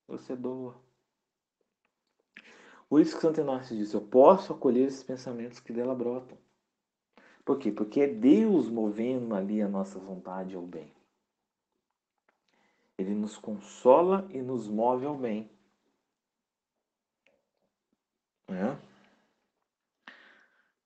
você 0.07 0.33
doa. 0.33 0.81
Por 2.87 3.01
isso 3.01 3.17
que 3.17 3.21
Santo 3.21 3.41
Inácio 3.41 3.75
diz: 3.75 3.91
Eu 3.91 3.99
posso 3.99 4.53
acolher 4.53 4.87
esses 4.87 5.03
pensamentos 5.03 5.59
que 5.59 5.73
dela 5.73 5.93
brotam. 5.93 6.37
Por 7.43 7.59
quê? 7.59 7.69
Porque 7.69 7.99
é 7.99 8.07
Deus 8.07 8.69
movendo 8.69 9.35
ali 9.35 9.61
a 9.61 9.67
nossa 9.67 9.99
vontade 9.99 10.55
ao 10.55 10.65
bem. 10.65 10.89
Ele 12.97 13.13
nos 13.13 13.37
consola 13.37 14.25
e 14.31 14.41
nos 14.41 14.69
move 14.69 15.05
ao 15.05 15.17
bem. 15.17 15.51
É? 18.47 18.77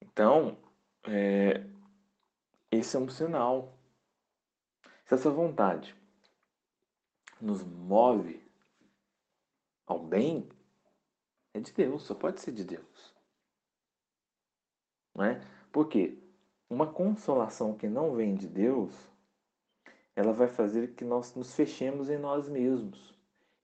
Então, 0.01 0.57
é, 1.03 1.67
esse 2.71 2.97
é 2.97 2.99
um 2.99 3.07
sinal. 3.07 3.82
Se 5.13 5.19
essa 5.19 5.29
vontade 5.29 5.95
nos 7.39 7.63
move 7.63 8.43
ao 9.85 9.99
bem, 9.99 10.49
é 11.53 11.59
de 11.59 11.71
Deus, 11.71 12.01
só 12.01 12.15
pode 12.15 12.41
ser 12.41 12.51
de 12.51 12.63
Deus. 12.63 13.13
Não 15.13 15.23
é? 15.23 15.39
Porque 15.71 16.17
uma 16.67 16.91
consolação 16.91 17.77
que 17.77 17.87
não 17.87 18.15
vem 18.15 18.33
de 18.33 18.47
Deus, 18.47 18.91
ela 20.15 20.33
vai 20.33 20.47
fazer 20.47 20.95
que 20.95 21.05
nós 21.05 21.35
nos 21.35 21.53
fechemos 21.53 22.09
em 22.09 22.17
nós 22.17 22.49
mesmos. 22.49 23.13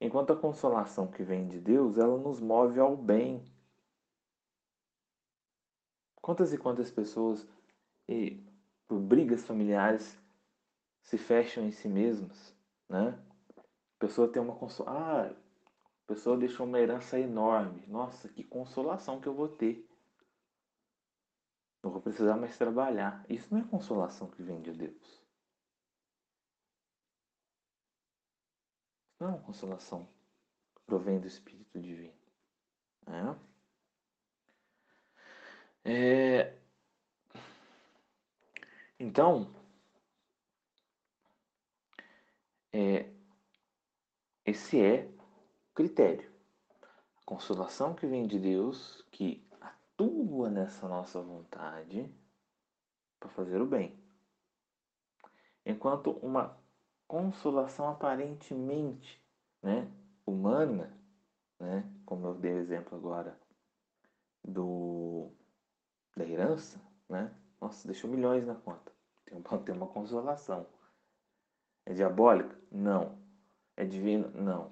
Enquanto 0.00 0.32
a 0.32 0.40
consolação 0.40 1.08
que 1.08 1.24
vem 1.24 1.48
de 1.48 1.58
Deus, 1.58 1.98
ela 1.98 2.16
nos 2.16 2.38
move 2.38 2.78
ao 2.78 2.96
bem. 2.96 3.44
Quantas 6.22 6.52
e 6.52 6.58
quantas 6.58 6.92
pessoas, 6.92 7.44
e, 8.08 8.40
por 8.86 9.00
brigas 9.00 9.44
familiares, 9.44 10.16
se 11.10 11.18
fecham 11.18 11.64
em 11.66 11.72
si 11.72 11.88
mesmas, 11.88 12.56
né? 12.88 13.20
A 13.56 13.98
pessoa 13.98 14.30
tem 14.30 14.40
uma 14.40 14.54
consolação. 14.54 14.96
Ah, 14.96 15.26
a 15.26 16.06
pessoa 16.06 16.38
deixou 16.38 16.64
uma 16.64 16.78
herança 16.78 17.18
enorme. 17.18 17.84
Nossa, 17.88 18.28
que 18.28 18.44
consolação 18.44 19.20
que 19.20 19.26
eu 19.26 19.34
vou 19.34 19.48
ter. 19.48 19.84
Não 21.82 21.90
vou 21.90 22.00
precisar 22.00 22.36
mais 22.36 22.56
trabalhar. 22.56 23.26
Isso 23.28 23.52
não 23.52 23.60
é 23.60 23.64
consolação 23.68 24.30
que 24.30 24.40
vem 24.40 24.62
de 24.62 24.70
Deus. 24.70 25.20
Não 29.18 29.30
é 29.30 29.30
uma 29.32 29.42
consolação 29.42 30.08
que 30.76 30.82
provém 30.86 31.18
do 31.18 31.26
Espírito 31.26 31.80
Divino. 31.80 32.14
É? 35.84 35.92
É... 35.92 36.58
Então, 38.96 39.59
é... 42.72 43.10
esse 44.44 44.80
é 44.80 45.10
critério. 45.74 46.30
A 47.16 47.24
consolação 47.24 47.94
que 47.94 48.06
vem 48.06 48.26
de 48.26 48.38
Deus, 48.38 49.04
que 49.10 49.46
atua 49.60 50.50
nessa 50.50 50.88
nossa 50.88 51.20
vontade 51.20 52.12
para 53.18 53.28
fazer 53.30 53.60
o 53.60 53.66
bem. 53.66 53.98
enquanto 55.64 56.12
uma 56.22 56.58
consolação 57.06 57.88
aparentemente 57.88 59.22
né, 59.62 59.90
humana, 60.26 60.96
né, 61.58 61.84
como 62.06 62.26
eu 62.28 62.34
dei 62.34 62.54
o 62.54 62.58
exemplo 62.58 62.96
agora 62.96 63.38
do 64.42 65.30
da 66.16 66.24
herança, 66.26 66.80
né? 67.08 67.34
Nossa, 67.60 67.86
deixou 67.86 68.10
milhões 68.10 68.46
na 68.46 68.54
conta. 68.54 68.92
Tem 69.24 69.36
uma, 69.36 69.58
tem 69.58 69.74
uma 69.74 69.86
consolação. 69.86 70.66
É 71.90 71.92
diabólica? 71.92 72.56
Não. 72.70 73.18
É 73.76 73.84
divina? 73.84 74.28
Não. 74.28 74.70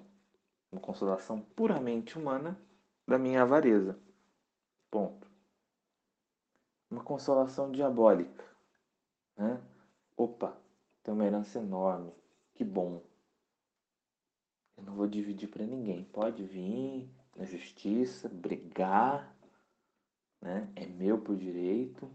Uma 0.71 0.79
consolação 0.79 1.41
puramente 1.41 2.17
humana 2.17 2.57
da 3.05 3.17
minha 3.17 3.41
avareza. 3.41 3.99
Ponto. 4.89 5.29
Uma 6.89 7.03
consolação 7.03 7.73
diabólica. 7.73 8.45
Né? 9.35 9.61
Opa, 10.15 10.55
tem 11.03 11.13
uma 11.13 11.25
herança 11.25 11.59
enorme. 11.59 12.13
Que 12.55 12.63
bom. 12.63 13.03
Eu 14.77 14.83
não 14.85 14.93
vou 14.93 15.05
dividir 15.05 15.49
para 15.49 15.65
ninguém. 15.65 16.05
Pode 16.05 16.45
vir 16.45 17.13
na 17.35 17.43
justiça, 17.43 18.29
brigar, 18.29 19.35
né? 20.39 20.71
É 20.73 20.85
meu 20.85 21.19
por 21.19 21.35
direito. 21.35 22.09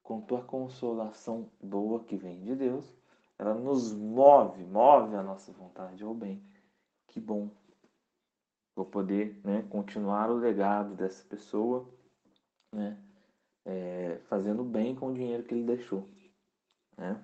Com 0.00 0.20
tua 0.20 0.44
consolação 0.44 1.50
boa 1.60 2.04
que 2.04 2.16
vem 2.16 2.44
de 2.44 2.54
Deus, 2.54 2.95
ela 3.38 3.54
nos 3.54 3.92
move, 3.92 4.64
move 4.64 5.14
a 5.14 5.22
nossa 5.22 5.52
vontade 5.52 6.02
ao 6.02 6.14
bem. 6.14 6.42
Que 7.08 7.20
bom. 7.20 7.50
Vou 8.74 8.84
poder 8.86 9.40
né, 9.44 9.62
continuar 9.70 10.30
o 10.30 10.36
legado 10.36 10.94
dessa 10.94 11.24
pessoa, 11.24 11.88
né, 12.72 12.98
é, 13.64 14.18
fazendo 14.28 14.62
bem 14.62 14.94
com 14.94 15.08
o 15.08 15.14
dinheiro 15.14 15.42
que 15.42 15.54
ele 15.54 15.64
deixou. 15.64 16.08
Né? 16.96 17.22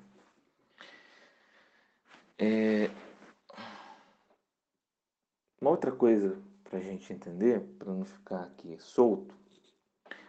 É... 2.38 2.90
Uma 5.61 5.70
outra 5.70 5.92
coisa 5.92 6.42
para 6.64 6.79
a 6.79 6.83
gente 6.83 7.12
entender, 7.12 7.61
para 7.79 7.92
não 7.92 8.05
ficar 8.05 8.44
aqui 8.44 8.77
solto, 8.81 9.35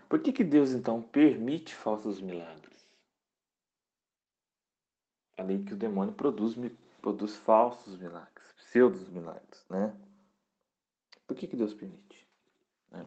por 0.07 0.19
que, 0.21 0.31
que 0.31 0.43
Deus 0.43 0.73
então 0.73 1.01
permite 1.01 1.73
falsos 1.73 2.21
milagres? 2.21 2.72
Falei 5.35 5.63
que 5.63 5.73
o 5.73 5.77
demônio 5.77 6.13
produz, 6.13 6.55
produz 7.01 7.35
falsos 7.37 7.97
milagres, 7.97 8.51
pseudos 8.53 9.07
milagres, 9.09 9.65
né? 9.69 9.95
Por 11.25 11.35
que, 11.35 11.47
que 11.47 11.55
Deus 11.55 11.73
permite? 11.73 12.27
Né? 12.91 13.05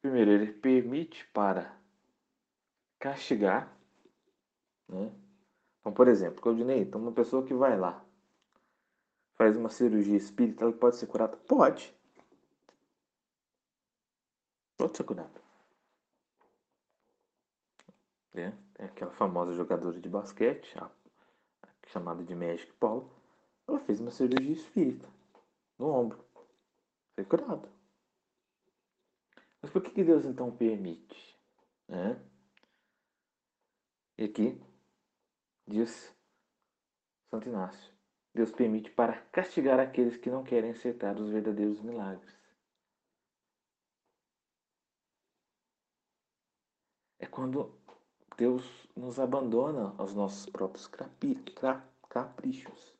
Primeiro, 0.00 0.30
ele 0.30 0.52
permite 0.52 1.26
para 1.28 1.76
castigar, 2.98 3.72
né? 4.88 5.12
Então, 5.80 5.92
por 5.92 6.08
exemplo, 6.08 6.42
Claudinei, 6.42 6.80
então 6.80 7.00
uma 7.00 7.12
pessoa 7.12 7.44
que 7.44 7.54
vai 7.54 7.78
lá, 7.78 8.04
faz 9.34 9.56
uma 9.56 9.70
cirurgia 9.70 10.16
espírita, 10.16 10.64
ela 10.64 10.72
pode 10.72 10.96
ser 10.96 11.06
curada? 11.06 11.36
Pode. 11.36 11.94
Pode 14.76 14.96
ser 14.96 15.04
curada. 15.04 15.40
É, 18.34 18.52
é 18.78 18.84
aquela 18.84 19.10
famosa 19.12 19.54
jogadora 19.54 19.98
de 19.98 20.08
basquete, 20.08 20.76
a, 20.78 20.90
chamada 21.90 22.24
de 22.24 22.34
Magic 22.34 22.72
Paul, 22.74 23.10
ela 23.66 23.80
fez 23.80 24.00
uma 24.00 24.10
cirurgia 24.10 24.52
espírita 24.52 25.08
no 25.78 25.88
ombro. 25.88 26.24
Foi 27.14 27.24
curada. 27.24 27.68
Mas 29.60 29.70
por 29.70 29.82
que, 29.82 29.90
que 29.90 30.04
Deus 30.04 30.24
então 30.24 30.54
permite? 30.56 31.38
Né? 31.86 32.20
E 34.16 34.24
aqui 34.24 34.60
diz 35.66 36.14
Santo 37.30 37.48
Inácio: 37.48 37.92
Deus 38.34 38.50
permite 38.50 38.90
para 38.90 39.20
castigar 39.32 39.78
aqueles 39.78 40.16
que 40.16 40.30
não 40.30 40.42
querem 40.42 40.70
aceitar 40.70 41.18
os 41.18 41.30
verdadeiros 41.30 41.80
milagres. 41.80 42.38
É 47.18 47.26
quando 47.26 47.79
Deus 48.40 48.88
nos 48.96 49.20
abandona 49.20 49.94
aos 49.98 50.14
nossos 50.14 50.46
próprios 50.46 50.88
caprichos. 52.08 52.96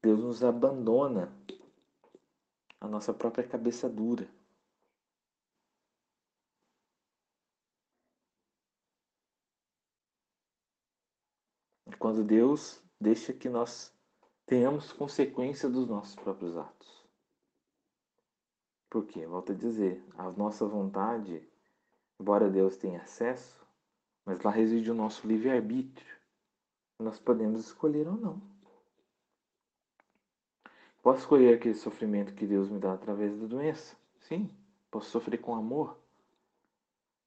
Deus 0.00 0.20
nos 0.20 0.44
abandona 0.44 1.36
a 2.80 2.86
nossa 2.86 3.12
própria 3.12 3.44
cabeça 3.44 3.88
dura. 3.88 4.32
Quando 11.98 12.22
Deus 12.22 12.80
deixa 13.00 13.32
que 13.32 13.48
nós 13.48 13.92
tenhamos 14.46 14.92
consequência 14.92 15.68
dos 15.68 15.88
nossos 15.88 16.14
próprios 16.14 16.56
atos. 16.56 17.04
Por 18.88 19.04
quê? 19.04 19.26
Volto 19.26 19.50
a 19.50 19.54
dizer, 19.56 20.00
a 20.16 20.30
nossa 20.30 20.64
vontade, 20.64 21.44
embora 22.20 22.48
Deus 22.48 22.76
tenha 22.76 23.02
acesso, 23.02 23.61
mas 24.24 24.40
lá 24.40 24.50
reside 24.50 24.90
o 24.90 24.94
nosso 24.94 25.26
livre-arbítrio. 25.26 26.16
Nós 26.98 27.18
podemos 27.18 27.66
escolher 27.66 28.06
ou 28.06 28.16
não. 28.16 28.40
Posso 31.02 31.20
escolher 31.20 31.54
aquele 31.54 31.74
sofrimento 31.74 32.34
que 32.34 32.46
Deus 32.46 32.70
me 32.70 32.78
dá 32.78 32.92
através 32.92 33.36
da 33.36 33.46
doença? 33.46 33.96
Sim. 34.20 34.48
Posso 34.90 35.10
sofrer 35.10 35.38
com 35.38 35.54
amor. 35.54 35.98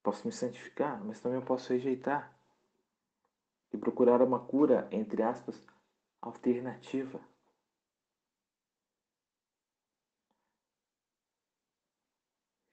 Posso 0.01 0.25
me 0.25 0.31
santificar, 0.31 1.03
mas 1.03 1.19
também 1.19 1.41
posso 1.41 1.73
rejeitar. 1.73 2.33
E 3.73 3.77
procurar 3.77 4.21
uma 4.21 4.39
cura, 4.39 4.87
entre 4.91 5.21
aspas, 5.21 5.61
alternativa. 6.21 7.19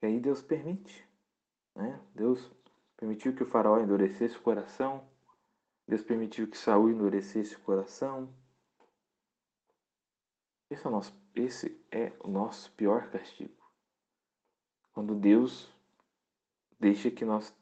E 0.01 0.05
aí 0.05 0.19
Deus 0.19 0.41
permite. 0.41 1.05
Né? 1.75 1.99
Deus 2.13 2.49
permitiu 3.03 3.35
que 3.35 3.43
o 3.43 3.45
faraó 3.45 3.79
endurecesse 3.79 4.37
o 4.37 4.41
coração. 4.41 5.05
Deus 5.85 6.01
permitiu 6.01 6.49
que 6.49 6.57
Saul 6.57 6.89
endurecesse 6.89 7.53
o 7.53 7.59
coração. 7.59 8.33
Esse 10.69 10.85
é 10.85 10.89
o 10.89 10.91
nosso, 10.91 11.13
esse 11.35 11.85
é 11.91 12.13
o 12.21 12.29
nosso 12.29 12.71
pior 12.71 13.09
castigo. 13.09 13.61
Quando 14.93 15.13
Deus 15.15 15.69
deixa 16.79 17.11
que 17.11 17.25
nós 17.25 17.53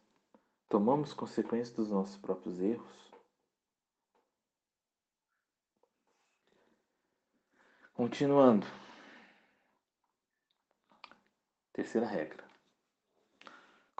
tomamos 0.69 1.11
consequências 1.11 1.75
dos 1.75 1.89
nossos 1.89 2.17
próprios 2.17 2.59
erros. 2.61 3.11
Continuando. 7.95 8.67
Terceira 11.73 12.05
regra. 12.05 12.50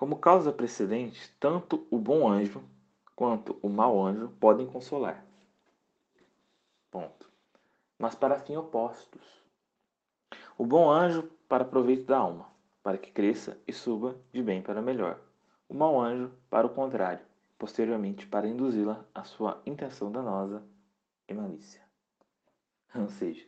Como 0.01 0.17
causa 0.17 0.51
precedente, 0.51 1.31
tanto 1.39 1.85
o 1.91 1.99
bom 1.99 2.27
anjo 2.27 2.63
quanto 3.15 3.59
o 3.61 3.69
mau 3.69 4.03
anjo 4.03 4.29
podem 4.39 4.65
consolar. 4.65 5.23
Ponto. 6.89 7.29
Mas 7.99 8.15
para 8.15 8.39
fim 8.39 8.55
opostos. 8.55 9.21
O 10.57 10.65
bom 10.65 10.89
anjo 10.89 11.29
para 11.47 11.63
proveito 11.63 12.05
da 12.05 12.17
alma, 12.17 12.49
para 12.81 12.97
que 12.97 13.11
cresça 13.11 13.61
e 13.67 13.71
suba 13.71 14.19
de 14.33 14.41
bem 14.41 14.59
para 14.59 14.81
melhor. 14.81 15.19
O 15.69 15.75
mau 15.75 16.01
anjo 16.01 16.31
para 16.49 16.65
o 16.65 16.73
contrário, 16.73 17.23
posteriormente 17.59 18.25
para 18.25 18.47
induzi-la 18.47 19.05
à 19.13 19.23
sua 19.23 19.61
intenção 19.67 20.11
danosa 20.11 20.63
e 21.27 21.33
malícia. 21.35 21.79
Ou 22.95 23.07
seja, 23.07 23.45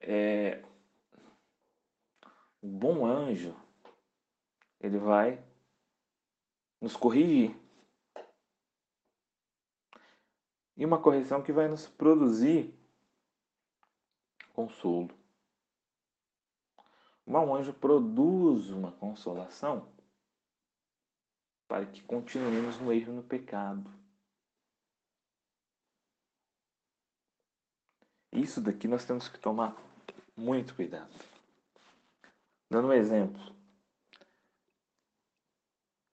é, 0.00 0.62
o 2.62 2.68
bom 2.68 3.04
anjo 3.04 3.52
ele 4.82 4.98
vai 4.98 5.42
nos 6.80 6.96
corrigir. 6.96 7.56
E 10.76 10.84
uma 10.84 11.00
correção 11.00 11.42
que 11.42 11.52
vai 11.52 11.68
nos 11.68 11.86
produzir 11.86 12.74
consolo. 14.52 15.10
O 17.24 17.30
mau 17.30 17.54
anjo 17.54 17.72
produz 17.72 18.70
uma 18.70 18.90
consolação 18.92 19.88
para 21.68 21.86
que 21.86 22.02
continuemos 22.02 22.78
no 22.80 22.92
erro 22.92 23.12
no 23.12 23.22
pecado. 23.22 23.88
Isso 28.32 28.60
daqui 28.60 28.88
nós 28.88 29.04
temos 29.04 29.28
que 29.28 29.38
tomar 29.38 29.76
muito 30.36 30.74
cuidado. 30.74 31.14
Dando 32.68 32.88
um 32.88 32.92
exemplo, 32.92 33.40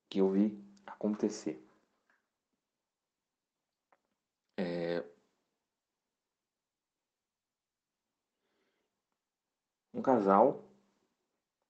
que 0.09 0.19
eu 0.19 0.31
vi 0.31 0.57
acontecer. 0.85 1.63
É... 4.57 5.03
Um 9.93 10.01
casal 10.01 10.63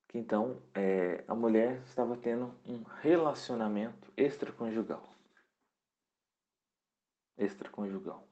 que 0.07 0.17
então 0.17 0.59
é, 0.73 1.23
a 1.27 1.35
mulher 1.35 1.81
estava 1.83 2.17
tendo 2.17 2.55
um 2.65 2.81
relacionamento 3.01 4.11
extraconjugal. 4.17 5.07
extraconjugal. 7.37 8.27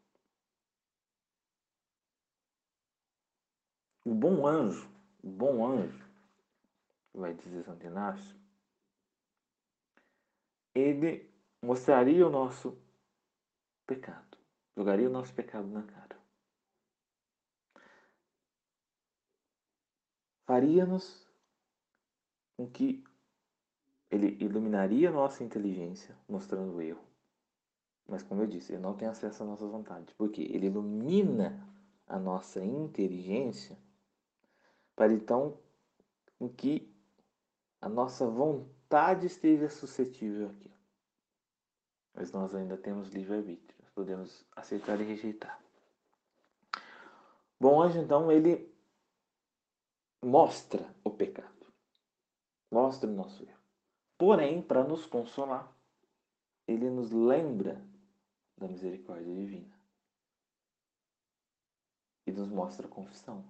O 4.04 4.14
bom 4.14 4.46
anjo, 4.46 4.90
o 5.24 5.30
bom 5.30 5.66
anjo, 5.66 6.06
vai 7.14 7.34
dizer 7.34 7.64
Santo 7.64 7.86
Inácio, 7.86 8.36
ele 10.78 11.30
mostraria 11.62 12.26
o 12.26 12.30
nosso 12.30 12.78
pecado, 13.86 14.38
jogaria 14.76 15.10
o 15.10 15.12
nosso 15.12 15.34
pecado 15.34 15.68
na 15.68 15.84
cara. 15.84 16.18
Faria-nos 20.46 21.28
com 22.56 22.70
que 22.70 23.04
ele 24.10 24.38
iluminaria 24.44 25.10
a 25.10 25.12
nossa 25.12 25.44
inteligência, 25.44 26.18
mostrando 26.28 26.74
o 26.76 26.82
erro. 26.82 27.04
Mas 28.08 28.24
como 28.24 28.42
eu 28.42 28.48
disse, 28.48 28.72
ele 28.72 28.82
não 28.82 28.96
tem 28.96 29.08
acesso 29.08 29.44
à 29.44 29.46
nossa 29.46 29.68
vontade, 29.68 30.14
porque 30.18 30.42
ele 30.42 30.68
ilumina 30.68 31.68
a 32.08 32.18
nossa 32.18 32.64
inteligência 32.64 33.78
para 34.96 35.12
então 35.12 35.60
com 36.40 36.48
que 36.48 36.96
a 37.82 37.90
nossa 37.90 38.26
vontade 38.26 38.77
esteja 39.26 39.70
suscetível 39.70 40.50
aqui. 40.50 40.72
Mas 42.14 42.32
nós 42.32 42.56
ainda 42.56 42.78
temos 42.78 43.10
livre-arbítrio, 43.10 43.78
podemos 43.94 44.46
aceitar 44.56 45.00
e 45.00 45.04
rejeitar. 45.04 45.62
Bom 47.60 47.82
anjo, 47.82 48.00
então, 48.00 48.32
ele 48.32 48.72
mostra 50.24 50.88
o 51.04 51.10
pecado, 51.10 51.66
mostra 52.72 53.10
o 53.10 53.14
nosso 53.14 53.44
erro. 53.44 53.58
Porém, 54.18 54.62
para 54.62 54.84
nos 54.84 55.06
consolar, 55.06 55.72
ele 56.68 56.90
nos 56.90 57.12
lembra 57.12 57.82
da 58.58 58.68
misericórdia 58.68 59.34
divina 59.34 59.76
e 62.26 62.32
nos 62.32 62.50
mostra 62.50 62.88
a 62.88 62.90
confissão. 62.90 63.44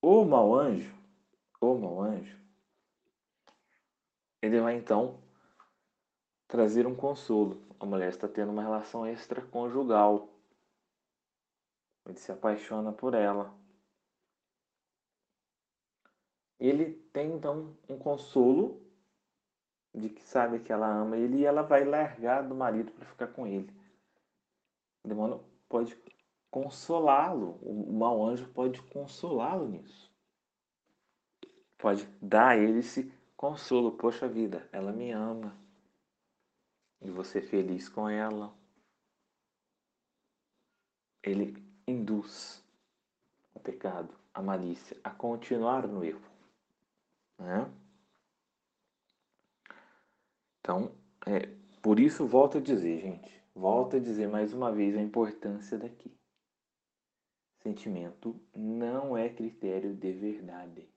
O 0.00 0.24
mau 0.24 0.54
anjo, 0.54 0.94
o 1.60 1.74
mau 1.74 2.00
anjo, 2.00 2.38
ele 4.42 4.60
vai 4.60 4.76
então 4.76 5.22
trazer 6.46 6.86
um 6.86 6.94
consolo. 6.94 7.62
A 7.80 7.86
mulher 7.86 8.10
está 8.10 8.28
tendo 8.28 8.52
uma 8.52 8.62
relação 8.62 9.06
extraconjugal. 9.06 10.28
Ele 12.06 12.18
se 12.18 12.30
apaixona 12.30 12.92
por 12.92 13.14
ela. 13.14 13.54
Ele 16.60 16.92
tem 17.12 17.32
então 17.32 17.76
um 17.88 17.98
consolo 17.98 18.80
de 19.94 20.08
que 20.08 20.22
sabe 20.22 20.60
que 20.60 20.72
ela 20.72 20.86
ama 20.86 21.16
ele 21.16 21.38
e 21.38 21.44
ela 21.44 21.62
vai 21.62 21.84
largar 21.84 22.46
do 22.46 22.54
marido 22.54 22.92
para 22.92 23.06
ficar 23.06 23.28
com 23.28 23.46
ele. 23.46 23.72
O 25.02 25.08
demônio 25.08 25.44
pode 25.68 25.98
consolá-lo, 26.50 27.58
o 27.62 27.92
mau 27.92 28.24
anjo 28.24 28.48
pode 28.50 28.80
consolá-lo 28.82 29.68
nisso. 29.68 30.13
Pode 31.84 32.06
dar 32.18 32.52
a 32.52 32.56
ele 32.56 32.78
esse 32.78 33.12
consolo. 33.36 33.92
Poxa 33.92 34.26
vida, 34.26 34.66
ela 34.72 34.90
me 34.90 35.10
ama. 35.10 35.54
E 37.02 37.10
você 37.10 37.42
feliz 37.42 37.90
com 37.90 38.08
ela. 38.08 38.56
Ele 41.22 41.62
induz 41.86 42.64
o 43.52 43.60
pecado, 43.60 44.18
a 44.32 44.40
malícia, 44.40 44.98
a 45.04 45.10
continuar 45.10 45.86
no 45.86 46.02
erro. 46.02 46.24
Né? 47.38 47.70
Então, 50.60 50.90
é, 51.26 51.54
por 51.82 52.00
isso 52.00 52.26
volto 52.26 52.56
a 52.56 52.62
dizer, 52.62 52.98
gente, 53.02 53.44
volto 53.54 53.96
a 53.96 54.00
dizer 54.00 54.26
mais 54.26 54.54
uma 54.54 54.72
vez 54.72 54.96
a 54.96 55.02
importância 55.02 55.76
daqui. 55.76 56.10
Sentimento 57.62 58.40
não 58.56 59.14
é 59.14 59.28
critério 59.28 59.94
de 59.94 60.12
verdade. 60.12 60.93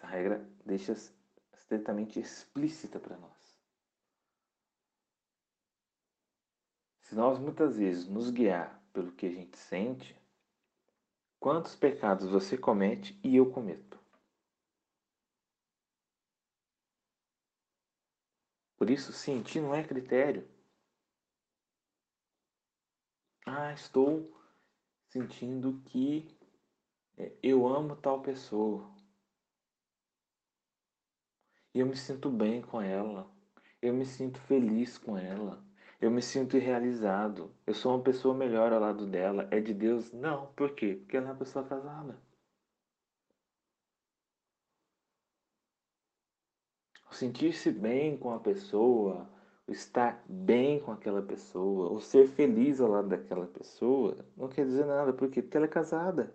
Essa 0.00 0.06
regra 0.06 0.50
deixa 0.64 0.94
estritamente 1.52 2.18
explícita 2.18 2.98
para 2.98 3.18
nós. 3.18 3.60
Se 7.02 7.14
nós 7.14 7.38
muitas 7.38 7.76
vezes 7.76 8.08
nos 8.08 8.30
guiar 8.30 8.82
pelo 8.94 9.12
que 9.12 9.26
a 9.26 9.30
gente 9.30 9.58
sente, 9.58 10.18
quantos 11.38 11.76
pecados 11.76 12.30
você 12.30 12.56
comete 12.56 13.20
e 13.22 13.36
eu 13.36 13.52
cometo? 13.52 14.00
Por 18.78 18.88
isso, 18.88 19.12
sentir 19.12 19.60
não 19.60 19.74
é 19.74 19.84
critério. 19.84 20.48
Ah, 23.44 23.74
estou 23.74 24.34
sentindo 25.10 25.82
que 25.82 26.26
é, 27.18 27.36
eu 27.42 27.68
amo 27.68 27.96
tal 27.96 28.22
pessoa. 28.22 28.99
E 31.74 31.80
eu 31.80 31.86
me 31.86 31.96
sinto 31.96 32.30
bem 32.30 32.62
com 32.62 32.80
ela. 32.80 33.30
Eu 33.80 33.94
me 33.94 34.04
sinto 34.04 34.38
feliz 34.40 34.98
com 34.98 35.16
ela. 35.16 35.62
Eu 36.00 36.10
me 36.10 36.22
sinto 36.22 36.58
realizado. 36.58 37.50
Eu 37.66 37.74
sou 37.74 37.94
uma 37.94 38.02
pessoa 38.02 38.34
melhor 38.34 38.72
ao 38.72 38.80
lado 38.80 39.06
dela. 39.06 39.48
É 39.50 39.60
de 39.60 39.74
Deus? 39.74 40.12
Não. 40.12 40.46
Por 40.54 40.74
quê? 40.74 40.96
Porque 41.00 41.16
ela 41.16 41.28
é 41.28 41.30
uma 41.30 41.38
pessoa 41.38 41.64
casada. 41.64 42.18
sentir-se 47.20 47.70
bem 47.70 48.16
com 48.16 48.32
a 48.32 48.40
pessoa, 48.40 49.28
estar 49.68 50.24
bem 50.26 50.80
com 50.80 50.90
aquela 50.90 51.20
pessoa, 51.20 51.90
ou 51.90 52.00
ser 52.00 52.26
feliz 52.28 52.80
ao 52.80 52.88
lado 52.88 53.08
daquela 53.08 53.46
pessoa, 53.46 54.24
não 54.36 54.48
quer 54.48 54.64
dizer 54.64 54.86
nada. 54.86 55.12
Por 55.12 55.30
quê? 55.30 55.42
Porque 55.42 55.56
ela 55.56 55.66
é 55.66 55.68
casada. 55.68 56.34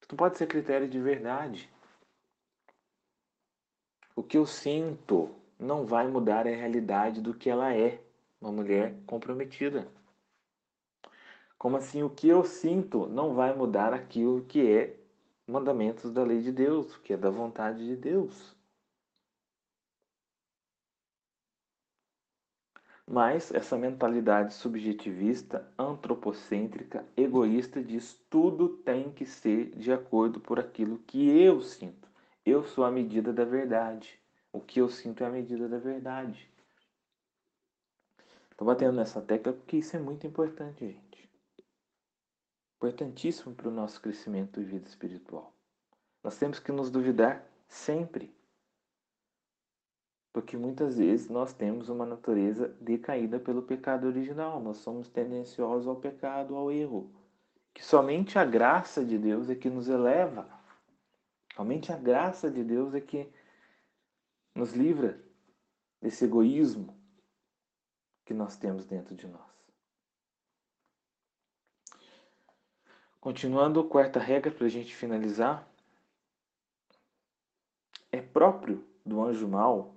Isso 0.00 0.08
não 0.10 0.16
pode 0.16 0.38
ser 0.38 0.46
critério 0.46 0.88
de 0.88 1.00
verdade. 1.00 1.70
O 4.16 4.22
que 4.22 4.38
eu 4.38 4.46
sinto 4.46 5.34
não 5.58 5.86
vai 5.86 6.06
mudar 6.06 6.46
a 6.46 6.50
realidade 6.50 7.20
do 7.20 7.34
que 7.34 7.50
ela 7.50 7.74
é, 7.74 8.00
uma 8.40 8.52
mulher 8.52 8.94
comprometida. 9.06 9.88
Como 11.58 11.76
assim, 11.76 12.02
o 12.02 12.10
que 12.10 12.28
eu 12.28 12.44
sinto 12.44 13.06
não 13.06 13.34
vai 13.34 13.56
mudar 13.56 13.92
aquilo 13.92 14.44
que 14.44 14.70
é 14.70 14.96
mandamentos 15.46 16.12
da 16.12 16.22
lei 16.22 16.40
de 16.42 16.52
Deus, 16.52 16.96
que 16.98 17.12
é 17.12 17.16
da 17.16 17.30
vontade 17.30 17.86
de 17.86 17.96
Deus. 17.96 18.54
Mas 23.06 23.52
essa 23.52 23.76
mentalidade 23.76 24.54
subjetivista, 24.54 25.70
antropocêntrica, 25.78 27.04
egoísta 27.16 27.82
diz 27.82 28.14
tudo 28.30 28.78
tem 28.78 29.12
que 29.12 29.26
ser 29.26 29.70
de 29.76 29.92
acordo 29.92 30.40
por 30.40 30.58
aquilo 30.58 30.98
que 31.06 31.28
eu 31.28 31.60
sinto. 31.60 32.13
Eu 32.44 32.64
sou 32.64 32.84
a 32.84 32.90
medida 32.90 33.32
da 33.32 33.44
verdade. 33.44 34.18
O 34.52 34.60
que 34.60 34.80
eu 34.80 34.88
sinto 34.88 35.22
é 35.24 35.26
a 35.26 35.30
medida 35.30 35.68
da 35.68 35.78
verdade. 35.78 36.48
Estou 38.50 38.66
batendo 38.66 38.96
nessa 38.96 39.20
tecla 39.20 39.52
porque 39.52 39.78
isso 39.78 39.96
é 39.96 39.98
muito 39.98 40.26
importante, 40.26 40.86
gente 40.86 41.14
importantíssimo 42.84 43.54
para 43.54 43.68
o 43.68 43.72
nosso 43.72 44.00
crescimento 44.00 44.60
e 44.60 44.64
vida 44.64 44.86
espiritual. 44.86 45.52
Nós 46.22 46.36
temos 46.36 46.58
que 46.58 46.70
nos 46.70 46.90
duvidar 46.90 47.44
sempre. 47.66 48.34
Porque 50.32 50.56
muitas 50.56 50.98
vezes 50.98 51.30
nós 51.30 51.52
temos 51.52 51.88
uma 51.88 52.04
natureza 52.04 52.68
decaída 52.80 53.38
pelo 53.38 53.62
pecado 53.62 54.06
original, 54.06 54.60
nós 54.60 54.78
somos 54.78 55.08
tendenciosos 55.08 55.86
ao 55.86 55.96
pecado, 55.96 56.56
ao 56.56 56.70
erro. 56.70 57.10
Que 57.72 57.84
somente 57.84 58.38
a 58.38 58.44
graça 58.44 59.04
de 59.04 59.16
Deus 59.16 59.48
é 59.48 59.54
que 59.54 59.70
nos 59.70 59.88
eleva. 59.88 60.48
Somente 61.54 61.92
a 61.92 61.96
graça 61.96 62.50
de 62.50 62.64
Deus 62.64 62.94
é 62.94 63.00
que 63.00 63.32
nos 64.56 64.72
livra 64.72 65.22
desse 66.00 66.24
egoísmo 66.24 66.98
que 68.24 68.34
nós 68.34 68.56
temos 68.56 68.84
dentro 68.84 69.14
de 69.14 69.28
nós. 69.28 69.54
Continuando, 73.20 73.88
quarta 73.88 74.18
regra 74.18 74.50
para 74.50 74.66
a 74.66 74.68
gente 74.68 74.94
finalizar. 74.96 75.66
É 78.10 78.20
próprio 78.20 78.84
do 79.06 79.22
anjo 79.22 79.46
mau 79.46 79.94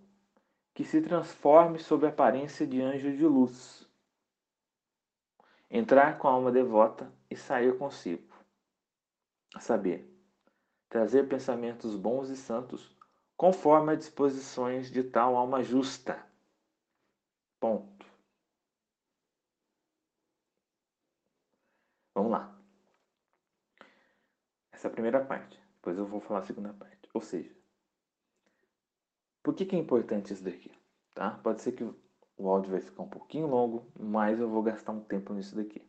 que 0.75 0.85
se 0.85 1.01
transforme 1.01 1.79
sob 1.79 2.05
a 2.05 2.09
aparência 2.09 2.67
de 2.67 2.79
anjo 2.79 3.11
de 3.17 3.25
luz, 3.25 3.89
entrar 5.71 6.19
com 6.19 6.27
a 6.27 6.31
alma 6.31 6.51
devota 6.51 7.11
e 7.31 7.35
sair 7.35 7.75
consigo. 7.79 8.31
A 9.55 9.59
saber, 9.59 10.16
trazer 10.89 11.27
pensamentos 11.27 11.95
bons 11.95 12.29
e 12.29 12.37
santos 12.37 12.95
conforme 13.35 13.93
as 13.93 13.99
disposições 13.99 14.91
de 14.91 15.03
tal 15.03 15.35
alma 15.35 15.63
justa. 15.63 16.25
Ponto. 17.59 18.05
Vamos 22.15 22.31
lá. 22.31 22.59
Essa 24.71 24.87
é 24.87 24.89
a 24.89 24.93
primeira 24.93 25.23
parte. 25.25 25.59
Depois 25.75 25.97
eu 25.97 26.05
vou 26.05 26.19
falar 26.19 26.39
a 26.39 26.43
segunda 26.43 26.73
parte. 26.73 27.09
Ou 27.13 27.21
seja, 27.21 27.55
Por 29.47 29.55
que, 29.55 29.65
que 29.65 29.75
é 29.75 29.79
importante 29.79 30.33
isso 30.33 30.43
daqui? 30.43 30.71
Tá? 31.13 31.31
Pode 31.41 31.61
ser 31.61 31.71
que 31.71 31.83
o 31.83 32.49
áudio 32.49 32.71
vai 32.71 32.81
ficar 32.81 33.03
um 33.03 33.09
pouquinho 33.09 33.47
longo, 33.47 33.89
mas 33.97 34.39
eu 34.39 34.49
vou 34.49 34.61
gastar 34.61 34.91
um 34.91 35.01
tempo 35.03 35.33
nisso 35.33 35.55
daqui. 35.55 35.81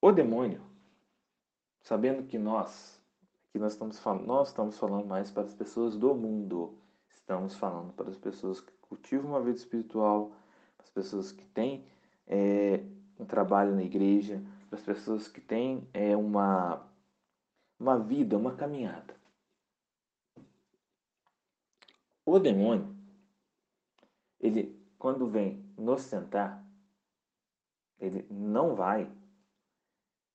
O 0.00 0.10
demônio, 0.10 0.62
sabendo 1.86 2.24
que 2.24 2.36
nós, 2.36 3.00
que 3.52 3.60
nós 3.60 3.74
estamos 3.74 4.00
falando, 4.00 4.26
nós 4.26 4.48
estamos 4.48 4.76
falando 4.76 5.06
mais 5.06 5.30
para 5.30 5.44
as 5.44 5.54
pessoas 5.54 5.96
do 5.96 6.16
mundo, 6.16 6.76
estamos 7.08 7.54
falando 7.54 7.92
para 7.92 8.10
as 8.10 8.16
pessoas 8.16 8.60
que 8.60 8.72
cultivam 8.82 9.30
uma 9.30 9.40
vida 9.40 9.56
espiritual, 9.56 10.32
para 10.76 10.84
as 10.84 10.90
pessoas 10.90 11.30
que 11.30 11.44
têm 11.44 11.86
é, 12.26 12.82
um 13.20 13.24
trabalho 13.24 13.72
na 13.72 13.84
igreja, 13.84 14.42
para 14.68 14.80
as 14.80 14.84
pessoas 14.84 15.28
que 15.28 15.40
têm 15.40 15.88
é, 15.94 16.16
uma, 16.16 16.84
uma 17.78 17.96
vida, 18.00 18.36
uma 18.36 18.56
caminhada. 18.56 19.14
O 22.24 22.40
demônio, 22.40 22.96
ele, 24.40 24.76
quando 24.98 25.28
vem 25.28 25.64
nos 25.78 26.10
tentar, 26.10 26.66
ele 28.00 28.26
não 28.28 28.74
vai 28.74 29.08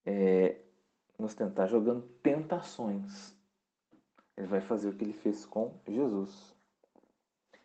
é, 0.06 0.62
nos 1.22 1.36
tentar 1.36 1.68
jogando 1.68 2.02
tentações. 2.24 3.38
Ele 4.36 4.48
vai 4.48 4.60
fazer 4.60 4.90
o 4.90 4.94
que 4.94 5.04
ele 5.04 5.14
fez 5.14 5.46
com 5.46 5.80
Jesus. 5.88 6.56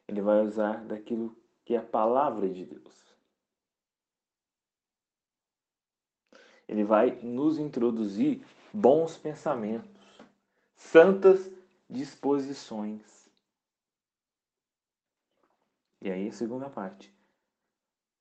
Ele 0.06 0.20
vai 0.20 0.44
usar 0.44 0.84
daquilo 0.84 1.34
que 1.64 1.74
é 1.74 1.78
a 1.78 1.82
palavra 1.82 2.48
de 2.48 2.66
Deus. 2.66 3.16
Ele 6.68 6.84
vai 6.84 7.12
nos 7.22 7.58
introduzir 7.58 8.44
bons 8.72 9.16
pensamentos, 9.16 10.20
santas 10.74 11.50
disposições. 11.88 13.30
E 16.02 16.10
aí 16.10 16.28
a 16.28 16.32
segunda 16.32 16.68
parte. 16.68 17.14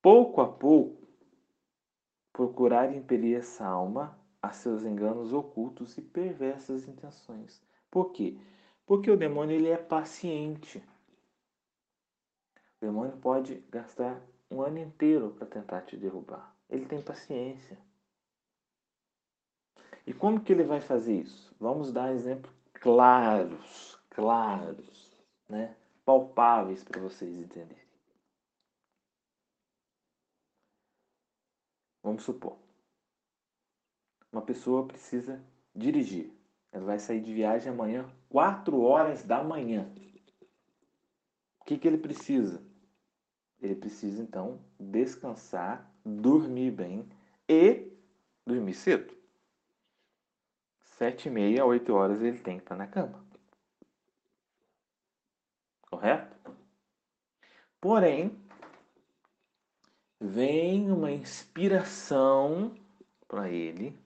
Pouco 0.01 0.39
a 0.39 0.47
pouco, 0.47 1.05
procurar 2.31 2.95
impelir 2.95 3.39
essa 3.39 3.65
alma 3.65 4.17
a 4.45 4.51
seus 4.51 4.83
enganos 4.83 5.33
ocultos 5.33 5.97
e 5.97 6.01
perversas 6.01 6.87
intenções. 6.87 7.61
Por 7.89 8.11
quê? 8.11 8.37
Porque 8.85 9.09
o 9.09 9.17
demônio 9.17 9.55
ele 9.55 9.69
é 9.69 9.77
paciente. 9.77 10.83
O 12.81 12.85
demônio 12.85 13.17
pode 13.17 13.55
gastar 13.69 14.21
um 14.49 14.61
ano 14.61 14.77
inteiro 14.77 15.31
para 15.31 15.47
tentar 15.47 15.81
te 15.81 15.97
derrubar. 15.97 16.55
Ele 16.69 16.85
tem 16.85 17.01
paciência. 17.01 17.77
E 20.05 20.13
como 20.13 20.39
que 20.41 20.51
ele 20.53 20.63
vai 20.63 20.81
fazer 20.81 21.21
isso? 21.21 21.55
Vamos 21.59 21.91
dar 21.91 22.13
exemplos 22.13 22.53
claros, 22.73 23.99
claros, 24.09 25.17
né? 25.49 25.75
palpáveis 26.05 26.83
para 26.83 27.01
vocês 27.01 27.35
entenderem. 27.35 27.83
Vamos 32.03 32.21
supor, 32.23 32.55
uma 34.36 34.41
pessoa 34.41 34.86
precisa 34.86 35.41
dirigir. 35.73 36.29
Ela 36.69 36.83
vai 36.83 36.99
sair 36.99 37.21
de 37.21 37.33
viagem 37.33 37.71
amanhã, 37.71 38.05
4 38.27 38.81
horas 38.81 39.23
da 39.23 39.41
manhã. 39.41 39.89
O 41.61 41.63
que, 41.63 41.77
que 41.77 41.88
ele 41.88 41.97
precisa? 41.97 42.61
Ele 43.61 43.75
precisa 43.75 44.21
então 44.21 44.59
descansar, 44.77 45.89
dormir 46.03 46.71
bem 46.71 47.07
e 47.47 47.89
dormir 48.45 48.73
cedo. 48.73 49.15
Sete 50.81 51.29
e 51.29 51.31
meia, 51.31 51.65
oito 51.65 51.93
horas 51.93 52.21
ele 52.21 52.39
tem 52.39 52.57
que 52.57 52.63
estar 52.63 52.75
na 52.75 52.88
cama. 52.88 53.25
Correto? 55.89 56.36
Porém, 57.79 58.38
vem 60.19 60.91
uma 60.91 61.11
inspiração 61.11 62.75
para 63.29 63.49
ele, 63.49 63.97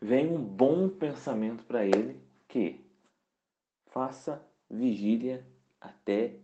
vem 0.00 0.26
um 0.26 0.42
bom 0.42 0.88
pensamento 0.88 1.64
para 1.64 1.84
ele 1.84 2.20
que 2.46 2.84
faça 3.86 4.44
vigília 4.70 5.46
até 5.80 6.38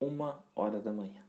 uma 0.00 0.44
hora 0.54 0.80
da 0.80 0.92
manhã. 0.92 1.24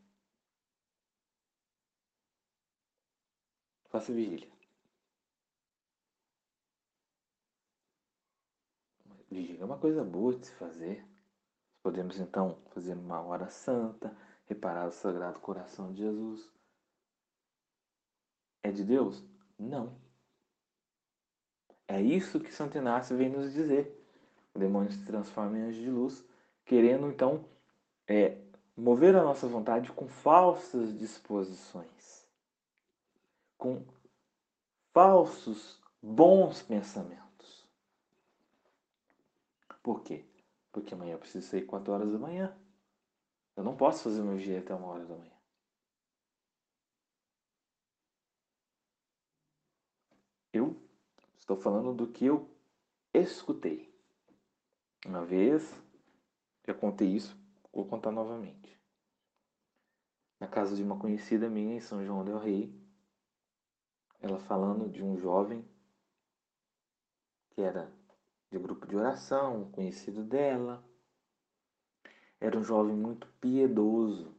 Faça 3.89 4.13
vigília. 4.13 4.49
Vigília 9.29 9.61
é 9.61 9.65
uma 9.65 9.77
coisa 9.77 10.03
boa 10.03 10.35
de 10.35 10.47
se 10.47 10.53
fazer. 10.55 11.05
Podemos 11.81 12.19
então 12.19 12.57
fazer 12.73 12.93
uma 12.93 13.21
hora 13.21 13.49
santa, 13.49 14.15
reparar 14.45 14.87
o 14.87 14.91
Sagrado 14.91 15.39
Coração 15.39 15.93
de 15.93 16.01
Jesus. 16.01 16.51
É 18.63 18.71
de 18.71 18.83
Deus? 18.83 19.23
Não. 19.57 20.06
É 21.87 22.01
isso 22.01 22.39
que 22.39 22.51
Santo 22.51 22.77
Inácio 22.77 23.15
vem 23.15 23.29
nos 23.29 23.53
dizer. 23.53 23.93
O 24.53 24.59
demônio 24.59 24.91
se 24.91 25.05
transforma 25.05 25.57
em 25.57 25.61
anjo 25.61 25.81
de 25.81 25.89
luz, 25.89 26.25
querendo 26.65 27.07
então 27.07 27.45
é, 28.07 28.41
mover 28.75 29.15
a 29.15 29.23
nossa 29.23 29.47
vontade 29.47 29.91
com 29.91 30.07
falsas 30.07 30.97
disposições, 30.97 32.27
com 33.57 33.85
falsos 34.93 35.79
bons 36.01 36.61
pensamentos. 36.61 37.65
Por 39.81 40.03
quê? 40.03 40.25
Porque 40.71 40.93
amanhã 40.93 41.13
eu 41.13 41.19
preciso 41.19 41.47
sair 41.47 41.65
4 41.65 41.93
horas 41.93 42.11
da 42.11 42.19
manhã. 42.19 42.53
Eu 43.55 43.63
não 43.63 43.77
posso 43.77 44.03
fazer 44.03 44.21
meu 44.21 44.37
dia 44.37 44.59
até 44.59 44.75
uma 44.75 44.87
hora 44.87 45.05
da 45.05 45.15
manhã. 45.15 45.31
Eu 50.51 50.86
estou 51.47 51.55
falando 51.55 51.93
do 51.93 52.05
que 52.07 52.25
eu 52.25 52.45
escutei. 53.13 53.89
Uma 55.05 55.23
vez, 55.23 55.81
já 56.67 56.73
contei 56.73 57.07
isso, 57.07 57.37
vou 57.71 57.85
contar 57.85 58.11
novamente. 58.11 58.77
Na 60.41 60.47
casa 60.47 60.75
de 60.75 60.83
uma 60.83 60.99
conhecida 60.99 61.49
minha 61.49 61.77
em 61.77 61.79
São 61.79 62.05
João 62.05 62.25
del 62.25 62.37
Rei, 62.37 62.77
ela 64.19 64.37
falando 64.39 64.89
de 64.89 65.01
um 65.01 65.17
jovem 65.17 65.65
que 67.51 67.61
era 67.61 67.89
de 68.51 68.59
grupo 68.59 68.85
de 68.85 68.97
oração, 68.97 69.71
conhecido 69.71 70.25
dela, 70.25 70.83
era 72.41 72.59
um 72.59 72.63
jovem 72.63 72.93
muito 72.93 73.25
piedoso. 73.39 74.35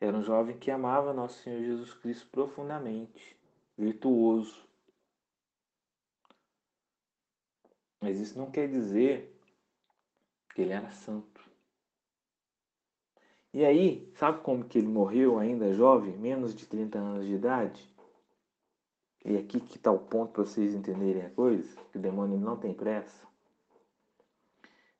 Era 0.00 0.16
um 0.16 0.22
jovem 0.22 0.58
que 0.58 0.70
amava 0.70 1.12
nosso 1.12 1.42
Senhor 1.42 1.62
Jesus 1.62 1.92
Cristo 1.92 2.28
profundamente, 2.28 3.38
virtuoso. 3.76 4.67
Mas 8.00 8.18
isso 8.18 8.38
não 8.38 8.50
quer 8.50 8.68
dizer 8.68 9.34
que 10.54 10.62
ele 10.62 10.72
era 10.72 10.90
santo. 10.90 11.48
E 13.52 13.64
aí, 13.64 14.12
sabe 14.14 14.40
como 14.42 14.64
que 14.64 14.78
ele 14.78 14.88
morreu 14.88 15.38
ainda 15.38 15.72
jovem, 15.72 16.16
menos 16.16 16.54
de 16.54 16.66
30 16.66 16.98
anos 16.98 17.26
de 17.26 17.34
idade? 17.34 17.88
E 19.24 19.36
aqui 19.36 19.58
que 19.60 19.76
está 19.76 19.90
o 19.90 19.98
ponto 19.98 20.32
para 20.32 20.44
vocês 20.44 20.74
entenderem 20.74 21.22
a 21.22 21.30
coisa, 21.30 21.68
que 21.90 21.98
o 21.98 22.00
demônio 22.00 22.38
não 22.38 22.56
tem 22.56 22.72
pressa. 22.72 23.26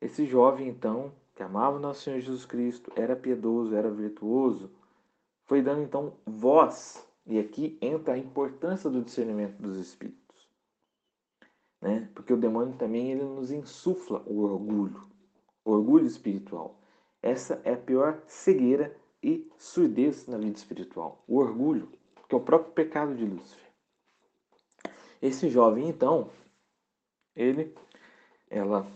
Esse 0.00 0.26
jovem, 0.26 0.68
então, 0.68 1.12
que 1.34 1.42
amava 1.42 1.78
nosso 1.78 2.02
Senhor 2.02 2.20
Jesus 2.20 2.44
Cristo, 2.44 2.92
era 2.96 3.14
piedoso, 3.14 3.74
era 3.74 3.90
virtuoso, 3.90 4.70
foi 5.44 5.62
dando 5.62 5.82
então 5.82 6.16
voz, 6.26 7.06
e 7.26 7.38
aqui 7.38 7.78
entra 7.80 8.14
a 8.14 8.18
importância 8.18 8.90
do 8.90 9.02
discernimento 9.02 9.56
dos 9.56 9.78
espíritos. 9.78 10.27
Né? 11.80 12.10
Porque 12.14 12.32
o 12.32 12.36
demônio 12.36 12.76
também 12.76 13.12
ele 13.12 13.24
nos 13.24 13.50
insufla 13.50 14.22
o 14.26 14.42
orgulho, 14.42 15.08
o 15.64 15.72
orgulho 15.72 16.06
espiritual. 16.06 16.80
Essa 17.22 17.60
é 17.64 17.72
a 17.72 17.78
pior 17.78 18.22
cegueira 18.26 18.96
e 19.22 19.50
surdez 19.58 20.26
na 20.26 20.38
vida 20.38 20.56
espiritual, 20.56 21.24
o 21.26 21.38
orgulho, 21.38 21.90
que 22.28 22.34
é 22.34 22.38
o 22.38 22.42
próprio 22.42 22.72
pecado 22.72 23.14
de 23.14 23.24
Lúcifer. 23.24 23.68
Esse 25.20 25.48
jovem, 25.48 25.88
então, 25.88 26.30
ele, 27.34 27.74
ela 28.48 28.86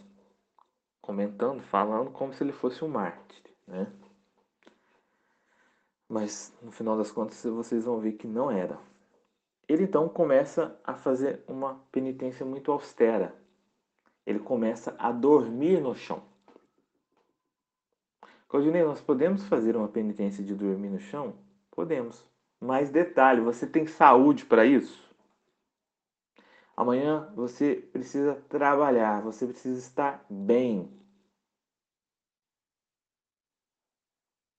comentando, 1.00 1.60
falando 1.62 2.12
como 2.12 2.32
se 2.32 2.44
ele 2.44 2.52
fosse 2.52 2.84
um 2.84 2.88
mártir, 2.88 3.42
né? 3.66 3.92
Mas 6.08 6.52
no 6.62 6.70
final 6.70 6.96
das 6.96 7.10
contas 7.10 7.42
vocês 7.42 7.84
vão 7.84 7.98
ver 7.98 8.12
que 8.12 8.26
não 8.26 8.50
era. 8.50 8.78
Ele 9.68 9.84
então 9.84 10.08
começa 10.08 10.78
a 10.84 10.94
fazer 10.94 11.42
uma 11.46 11.76
penitência 11.90 12.44
muito 12.44 12.70
austera. 12.70 13.34
Ele 14.26 14.38
começa 14.38 14.94
a 14.98 15.10
dormir 15.10 15.80
no 15.80 15.94
chão. 15.94 16.22
Claudinei, 18.48 18.82
nós 18.84 19.00
podemos 19.00 19.46
fazer 19.46 19.76
uma 19.76 19.88
penitência 19.88 20.44
de 20.44 20.54
dormir 20.54 20.90
no 20.90 21.00
chão? 21.00 21.34
Podemos. 21.70 22.26
Mas 22.60 22.90
detalhe, 22.90 23.40
você 23.40 23.66
tem 23.66 23.86
saúde 23.86 24.44
para 24.44 24.66
isso? 24.66 25.02
Amanhã 26.76 27.32
você 27.34 27.76
precisa 27.76 28.34
trabalhar, 28.48 29.22
você 29.22 29.46
precisa 29.46 29.78
estar 29.78 30.24
bem. 30.28 30.92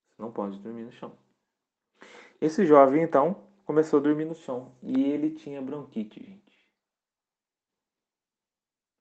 Você 0.09 0.21
não 0.21 0.31
pode 0.31 0.59
dormir 0.59 0.83
no 0.83 0.91
chão. 0.91 1.17
Esse 2.41 2.65
jovem, 2.65 3.03
então, 3.03 3.47
começou 3.65 3.99
a 3.99 4.03
dormir 4.03 4.25
no 4.25 4.35
chão. 4.35 4.75
E 4.81 5.03
ele 5.03 5.31
tinha 5.31 5.61
bronquite, 5.61 6.23
gente. 6.23 6.69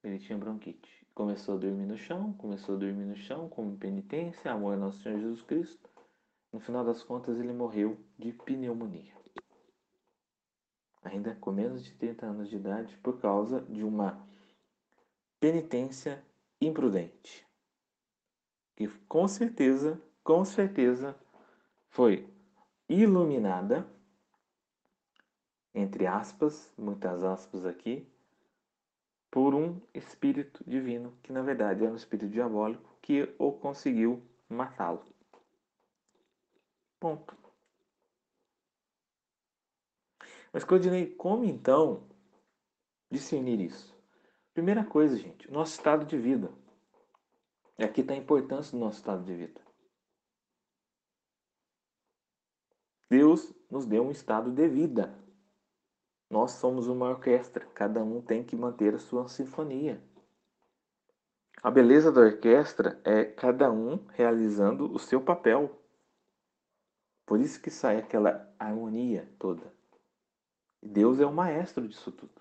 Ele 0.03 0.19
tinha 0.19 0.37
bronquite. 0.37 1.07
Começou 1.15 1.57
a 1.57 1.59
dormir 1.59 1.87
no 1.87 1.97
chão, 1.97 2.33
começou 2.35 2.75
a 2.75 2.79
dormir 2.79 3.05
no 3.05 3.17
chão 3.17 3.49
como 3.49 3.77
penitência, 3.77 4.51
amor 4.51 4.75
ao 4.75 4.81
nosso 4.81 5.03
Senhor 5.03 5.21
Jesus 5.21 5.43
Cristo. 5.43 5.89
No 6.53 6.61
final 6.61 6.85
das 6.85 7.03
contas, 7.03 7.39
ele 7.39 7.53
morreu 7.53 7.99
de 8.19 8.33
pneumonia. 8.33 9.15
Ainda 11.03 11.35
com 11.37 11.53
menos 11.53 11.85
de 11.85 11.93
30 11.95 12.27
anos 12.27 12.49
de 12.49 12.57
idade, 12.57 12.97
por 12.99 13.21
causa 13.21 13.61
de 13.63 13.83
uma 13.85 14.27
penitência 15.39 16.25
imprudente. 16.61 17.47
Que 18.77 18.89
com 19.09 19.27
certeza, 19.29 20.01
com 20.23 20.45
certeza, 20.45 21.19
foi 21.89 22.29
iluminada, 22.89 23.87
entre 25.75 26.07
aspas, 26.07 26.73
muitas 26.77 27.25
aspas 27.25 27.65
aqui, 27.65 28.07
por 29.31 29.55
um 29.55 29.81
espírito 29.95 30.63
divino, 30.67 31.13
que 31.23 31.33
na 31.33 31.41
verdade 31.41 31.83
era 31.83 31.93
um 31.93 31.97
espírito 31.97 32.31
diabólico, 32.31 32.97
que 33.01 33.35
o 33.39 33.53
conseguiu 33.53 34.23
matá-lo. 34.49 35.05
Ponto. 37.01 37.37
Mas 40.53 40.65
Claudinei, 40.65 41.07
como 41.15 41.45
então 41.45 42.07
discernir 43.11 43.59
isso? 43.61 43.97
Primeira 44.53 44.85
coisa, 44.85 45.17
gente, 45.17 45.51
nosso 45.51 45.73
estado 45.73 46.05
de 46.05 46.19
vida. 46.19 46.53
E 47.79 47.85
aqui 47.85 48.03
está 48.03 48.13
a 48.13 48.19
importância 48.19 48.73
do 48.73 48.79
nosso 48.79 48.99
estado 48.99 49.25
de 49.25 49.35
vida. 49.35 49.61
Deus 53.09 53.53
nos 53.71 53.87
deu 53.87 54.05
um 54.07 54.11
estado 54.11 54.51
de 54.51 54.69
vida. 54.69 55.22
Nós 56.33 56.53
somos 56.53 56.89
uma 56.89 57.11
orquestra, 57.11 57.67
cada 57.75 58.03
um 58.03 58.23
tem 58.23 58.43
que 58.43 58.57
manter 58.57 58.95
a 58.95 58.99
sua 58.99 59.29
sinfonia. 59.29 60.03
A 61.63 61.71
beleza 61.71 62.11
da 62.11 62.23
orquestra 62.23 62.99
é 63.05 63.23
cada 63.23 63.71
um 63.71 64.03
realizando 64.15 64.91
o 64.91 64.99
seu 64.99 65.21
papel. 65.21 65.79
Por 67.27 67.39
isso 67.39 67.61
que 67.61 67.71
sai 67.71 67.99
aquela 67.99 68.51
harmonia 68.59 69.31
toda. 69.39 69.75
Deus 70.83 71.21
é 71.21 71.27
o 71.27 71.33
maestro 71.35 71.87
disso 71.87 72.11
tudo. 72.11 72.41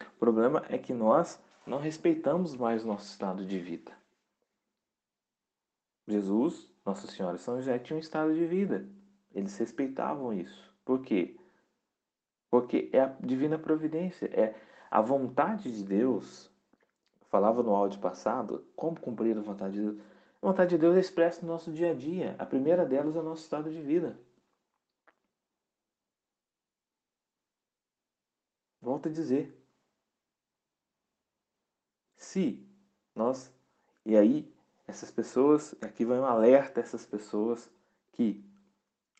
O 0.00 0.18
problema 0.18 0.64
é 0.68 0.76
que 0.76 0.92
nós 0.92 1.40
não 1.64 1.78
respeitamos 1.78 2.56
mais 2.56 2.84
nosso 2.84 3.08
estado 3.08 3.46
de 3.46 3.60
vida. 3.60 3.96
Jesus, 6.04 6.68
Nossa 6.84 7.06
Senhora 7.06 7.36
e 7.36 7.38
São 7.38 7.58
José 7.58 7.78
tinham 7.78 7.98
um 7.98 8.00
estado 8.00 8.34
de 8.34 8.44
vida. 8.44 8.88
Eles 9.32 9.56
respeitavam 9.56 10.32
isso. 10.32 10.74
Por 10.84 11.00
quê? 11.00 11.37
Porque 12.50 12.88
é 12.92 13.00
a 13.00 13.06
divina 13.20 13.58
providência, 13.58 14.26
é 14.26 14.54
a 14.90 15.00
vontade 15.00 15.70
de 15.70 15.84
Deus. 15.84 16.50
Eu 17.20 17.26
falava 17.28 17.62
no 17.62 17.74
áudio 17.74 18.00
passado, 18.00 18.66
como 18.74 18.98
cumprir 18.98 19.36
a 19.36 19.40
vontade 19.40 19.74
de 19.74 19.82
Deus? 19.82 19.98
A 20.40 20.46
vontade 20.46 20.70
de 20.70 20.78
Deus 20.78 20.96
é 20.96 21.00
expressa 21.00 21.42
no 21.42 21.48
nosso 21.48 21.70
dia 21.72 21.90
a 21.90 21.94
dia. 21.94 22.36
A 22.38 22.46
primeira 22.46 22.86
delas 22.86 23.16
é 23.16 23.18
o 23.18 23.22
nosso 23.22 23.42
estado 23.42 23.70
de 23.70 23.82
vida. 23.82 24.18
Volto 28.80 29.08
a 29.08 29.12
dizer. 29.12 29.54
Se 32.16 32.64
nós. 33.14 33.52
E 34.06 34.16
aí, 34.16 34.50
essas 34.86 35.10
pessoas, 35.10 35.74
aqui 35.82 36.04
vai 36.04 36.18
um 36.18 36.24
alerta 36.24 36.80
essas 36.80 37.04
pessoas 37.04 37.70
que 38.12 38.42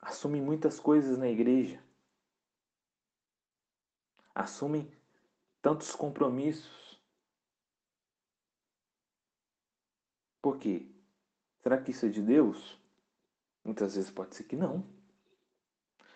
assumem 0.00 0.40
muitas 0.40 0.80
coisas 0.80 1.18
na 1.18 1.28
igreja 1.28 1.82
assumem 4.38 4.88
tantos 5.60 5.94
compromissos. 5.96 6.96
Por 10.40 10.58
quê? 10.58 10.86
Será 11.60 11.76
que 11.76 11.90
isso 11.90 12.06
é 12.06 12.08
de 12.08 12.22
Deus? 12.22 12.78
Muitas 13.64 13.96
vezes 13.96 14.10
pode 14.10 14.36
ser 14.36 14.44
que 14.44 14.54
não. 14.54 14.86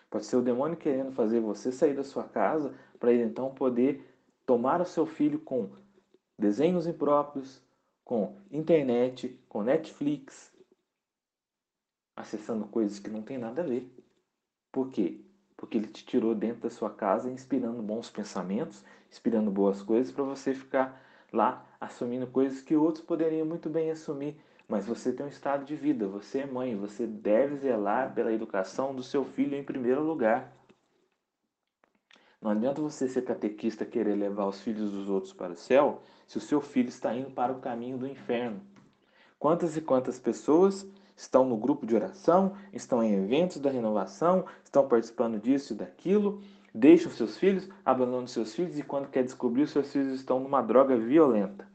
Pode 0.09 0.25
ser 0.25 0.37
o 0.37 0.41
demônio 0.41 0.77
querendo 0.77 1.11
fazer 1.11 1.41
você 1.41 1.71
sair 1.71 1.95
da 1.95 2.03
sua 2.03 2.23
casa 2.23 2.73
para 2.97 3.11
ele 3.11 3.23
então 3.23 3.53
poder 3.53 4.09
tomar 4.45 4.79
o 4.79 4.85
seu 4.85 5.05
filho 5.05 5.39
com 5.41 5.69
desenhos 6.39 6.87
impróprios, 6.87 7.61
com 8.05 8.39
internet, 8.49 9.37
com 9.49 9.63
Netflix, 9.63 10.53
acessando 12.15 12.67
coisas 12.67 12.99
que 12.99 13.09
não 13.09 13.21
tem 13.21 13.37
nada 13.37 13.61
a 13.61 13.65
ver. 13.65 13.91
Por 14.71 14.89
quê? 14.91 15.19
Porque 15.63 15.77
ele 15.77 15.87
te 15.87 16.05
tirou 16.05 16.35
dentro 16.35 16.63
da 16.63 16.69
sua 16.69 16.89
casa 16.89 17.31
inspirando 17.31 17.81
bons 17.81 18.09
pensamentos, 18.09 18.83
inspirando 19.09 19.49
boas 19.49 19.81
coisas 19.81 20.11
para 20.11 20.25
você 20.25 20.53
ficar 20.53 21.01
lá 21.31 21.65
assumindo 21.79 22.27
coisas 22.27 22.61
que 22.61 22.75
outros 22.75 23.01
poderiam 23.01 23.47
muito 23.47 23.69
bem 23.69 23.89
assumir. 23.89 24.35
Mas 24.67 24.85
você 24.85 25.13
tem 25.13 25.25
um 25.25 25.29
estado 25.29 25.63
de 25.63 25.73
vida, 25.73 26.05
você 26.05 26.39
é 26.39 26.45
mãe, 26.45 26.75
você 26.75 27.07
deve 27.07 27.55
zelar 27.55 28.13
pela 28.13 28.33
educação 28.33 28.93
do 28.93 29.01
seu 29.01 29.23
filho 29.23 29.55
em 29.55 29.63
primeiro 29.63 30.03
lugar. 30.03 30.51
Não 32.41 32.51
adianta 32.51 32.81
você 32.81 33.07
ser 33.07 33.21
catequista 33.21 33.85
querer 33.85 34.15
levar 34.15 34.47
os 34.47 34.59
filhos 34.59 34.91
dos 34.91 35.09
outros 35.09 35.31
para 35.31 35.53
o 35.53 35.55
céu 35.55 36.03
se 36.27 36.37
o 36.37 36.41
seu 36.41 36.59
filho 36.59 36.89
está 36.89 37.15
indo 37.15 37.31
para 37.31 37.53
o 37.53 37.61
caminho 37.61 37.97
do 37.97 38.05
inferno. 38.05 38.59
Quantas 39.39 39.77
e 39.77 39.81
quantas 39.81 40.19
pessoas 40.19 40.85
estão 41.23 41.45
no 41.45 41.57
grupo 41.57 41.85
de 41.85 41.95
oração, 41.95 42.55
estão 42.71 43.01
em 43.01 43.13
eventos 43.13 43.59
da 43.59 43.71
renovação, 43.71 44.45
estão 44.63 44.87
participando 44.87 45.39
disso 45.39 45.73
e 45.73 45.77
daquilo, 45.77 46.41
deixam 46.73 47.11
seus 47.11 47.37
filhos, 47.37 47.69
abandonam 47.85 48.27
seus 48.27 48.53
filhos 48.53 48.77
e 48.77 48.83
quando 48.83 49.09
quer 49.09 49.23
descobrir, 49.23 49.67
seus 49.67 49.91
filhos 49.91 50.13
estão 50.13 50.39
numa 50.39 50.61
droga 50.61 50.97
violenta. 50.97 51.67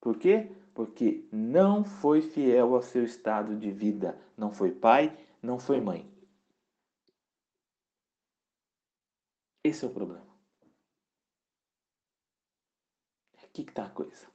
Por 0.00 0.16
quê? 0.18 0.50
Porque 0.74 1.26
não 1.30 1.84
foi 1.84 2.22
fiel 2.22 2.74
ao 2.74 2.82
seu 2.82 3.04
estado 3.04 3.56
de 3.56 3.70
vida, 3.70 4.18
não 4.36 4.52
foi 4.52 4.72
pai, 4.72 5.16
não 5.42 5.58
foi 5.58 5.80
mãe. 5.80 6.10
Esse 9.64 9.84
é 9.84 9.88
o 9.88 9.92
problema. 9.92 10.26
Aqui 13.44 13.64
que 13.64 13.70
está 13.70 13.84
a 13.84 13.90
coisa. 13.90 14.26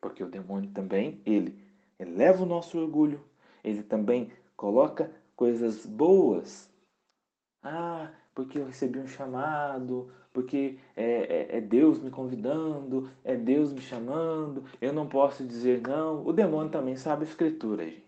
Porque 0.00 0.22
o 0.22 0.30
demônio 0.30 0.70
também, 0.70 1.20
ele 1.24 1.67
eleva 1.98 2.42
o 2.42 2.46
nosso 2.46 2.78
orgulho, 2.78 3.24
ele 3.62 3.82
também 3.82 4.32
coloca 4.56 5.10
coisas 5.34 5.84
boas. 5.84 6.70
Ah, 7.62 8.12
porque 8.34 8.58
eu 8.58 8.66
recebi 8.66 8.98
um 8.98 9.06
chamado, 9.06 10.12
porque 10.32 10.78
é, 10.94 11.04
é, 11.04 11.56
é, 11.56 11.60
Deus 11.60 12.00
me 12.00 12.10
convidando, 12.10 13.10
é 13.24 13.36
Deus 13.36 13.72
me 13.72 13.80
chamando, 13.80 14.64
eu 14.80 14.92
não 14.92 15.08
posso 15.08 15.44
dizer 15.44 15.80
não. 15.82 16.24
O 16.24 16.32
demônio 16.32 16.70
também 16.70 16.96
sabe 16.96 17.24
a 17.24 17.28
escritura, 17.28 17.84
gente. 17.84 18.06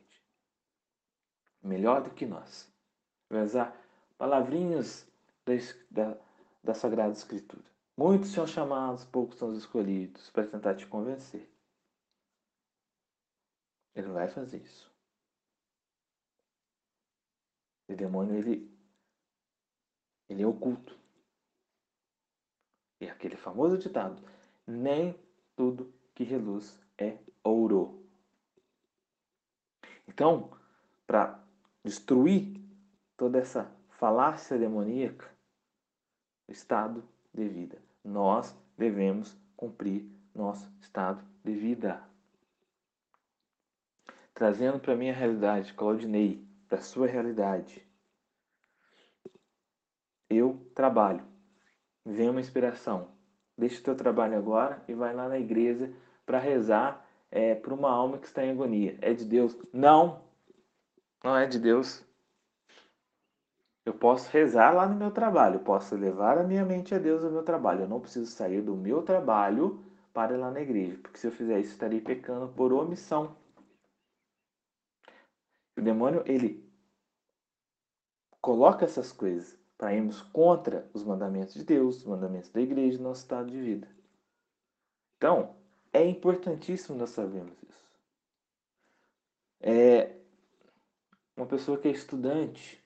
Melhor 1.63 2.03
do 2.03 2.11
que 2.11 2.25
nós. 2.25 2.73
Vai 3.29 3.45
usar 3.45 3.77
palavrinhas 4.17 5.07
da, 5.45 5.55
da, 5.91 6.17
da 6.63 6.75
Sagrada 6.75 7.13
Escritura. 7.13 7.65
Muitos 7.97 8.31
são 8.31 8.47
chamados, 8.47 9.05
poucos 9.05 9.39
são 9.39 9.49
os 9.49 9.59
escolhidos, 9.59 10.31
para 10.31 10.47
tentar 10.47 10.75
te 10.75 10.87
convencer. 10.87 11.49
Ele 13.95 14.09
vai 14.09 14.29
fazer 14.29 14.59
isso. 14.59 14.91
O 17.89 17.95
demônio, 17.95 18.37
ele, 18.37 18.71
ele 20.29 20.43
é 20.43 20.47
oculto. 20.47 20.99
E 23.01 23.09
aquele 23.09 23.37
famoso 23.37 23.79
ditado: 23.79 24.23
nem 24.67 25.19
tudo 25.57 25.93
que 26.15 26.23
reluz 26.23 26.81
é 26.97 27.19
ouro. 27.43 28.07
Então, 30.07 30.57
para 31.07 31.43
destruir 31.85 32.61
toda 33.17 33.39
essa 33.39 33.71
falácia 33.91 34.59
demoníaca, 34.59 35.29
estado 36.49 37.03
de 37.33 37.49
vida, 37.49 37.83
nós 38.05 38.57
devemos 38.77 39.37
cumprir 39.57 40.09
nosso 40.35 40.71
estado 40.81 41.25
de 41.45 41.53
vida 41.53 42.10
trazendo 44.41 44.81
para 44.81 44.95
a 44.95 44.97
minha 44.97 45.13
realidade, 45.13 45.75
Claudinei, 45.75 46.43
para 46.67 46.81
sua 46.81 47.07
realidade. 47.07 47.87
Eu 50.31 50.67
trabalho, 50.75 51.23
vem 52.07 52.31
uma 52.31 52.41
inspiração. 52.41 53.09
Deixa 53.55 53.79
o 53.79 53.85
teu 53.85 53.95
trabalho 53.95 54.39
agora 54.39 54.83
e 54.89 54.95
vai 54.95 55.15
lá 55.15 55.29
na 55.29 55.39
igreja 55.39 55.93
para 56.25 56.39
rezar 56.39 57.07
é, 57.31 57.55
para 57.55 57.75
uma 57.75 57.91
alma 57.91 58.17
que 58.17 58.29
está 58.29 58.43
em 58.43 58.51
agonia. 58.53 58.97
É 59.03 59.13
de 59.13 59.27
Deus? 59.27 59.55
Não, 59.75 60.23
não 61.23 61.37
é 61.37 61.47
de 61.47 61.59
Deus. 61.59 62.03
Eu 63.85 63.93
posso 63.93 64.31
rezar 64.31 64.71
lá 64.71 64.89
no 64.89 64.97
meu 64.97 65.11
trabalho, 65.11 65.61
posso 65.61 65.95
levar 65.95 66.39
a 66.39 66.45
minha 66.45 66.65
mente 66.65 66.95
a 66.95 66.99
Deus 66.99 67.23
no 67.23 67.31
meu 67.31 67.43
trabalho. 67.43 67.83
Eu 67.83 67.89
não 67.89 68.01
preciso 68.01 68.31
sair 68.31 68.63
do 68.63 68.75
meu 68.75 69.03
trabalho 69.03 69.85
para 70.15 70.33
ir 70.33 70.39
lá 70.39 70.51
na 70.51 70.63
igreja, 70.63 70.97
porque 71.03 71.19
se 71.19 71.27
eu 71.27 71.31
fizer 71.31 71.61
isso, 71.61 71.73
estarei 71.73 72.01
pecando 72.01 72.49
por 72.49 72.73
omissão. 72.73 73.39
O 75.77 75.83
demônio, 75.83 76.23
ele 76.27 76.69
coloca 78.41 78.85
essas 78.85 79.13
coisas 79.13 79.59
para 79.79 79.95
irmos 79.95 80.21
contra 80.23 80.89
os 80.93 81.03
mandamentos 81.05 81.55
de 81.55 81.65
Deus, 81.65 81.99
os 81.99 82.05
mandamentos 82.05 82.51
da 82.51 82.61
igreja, 82.61 83.03
nosso 83.03 83.23
estado 83.23 83.51
de 83.51 83.61
vida. 83.61 83.89
Então, 85.17 85.57
é 85.93 86.05
importantíssimo 86.05 86.99
nós 86.99 87.11
sabermos 87.11 87.63
isso. 87.63 87.91
É 89.61 90.17
uma 91.37 91.47
pessoa 91.47 91.79
que 91.79 91.89
é 91.89 91.91
estudante 91.91 92.81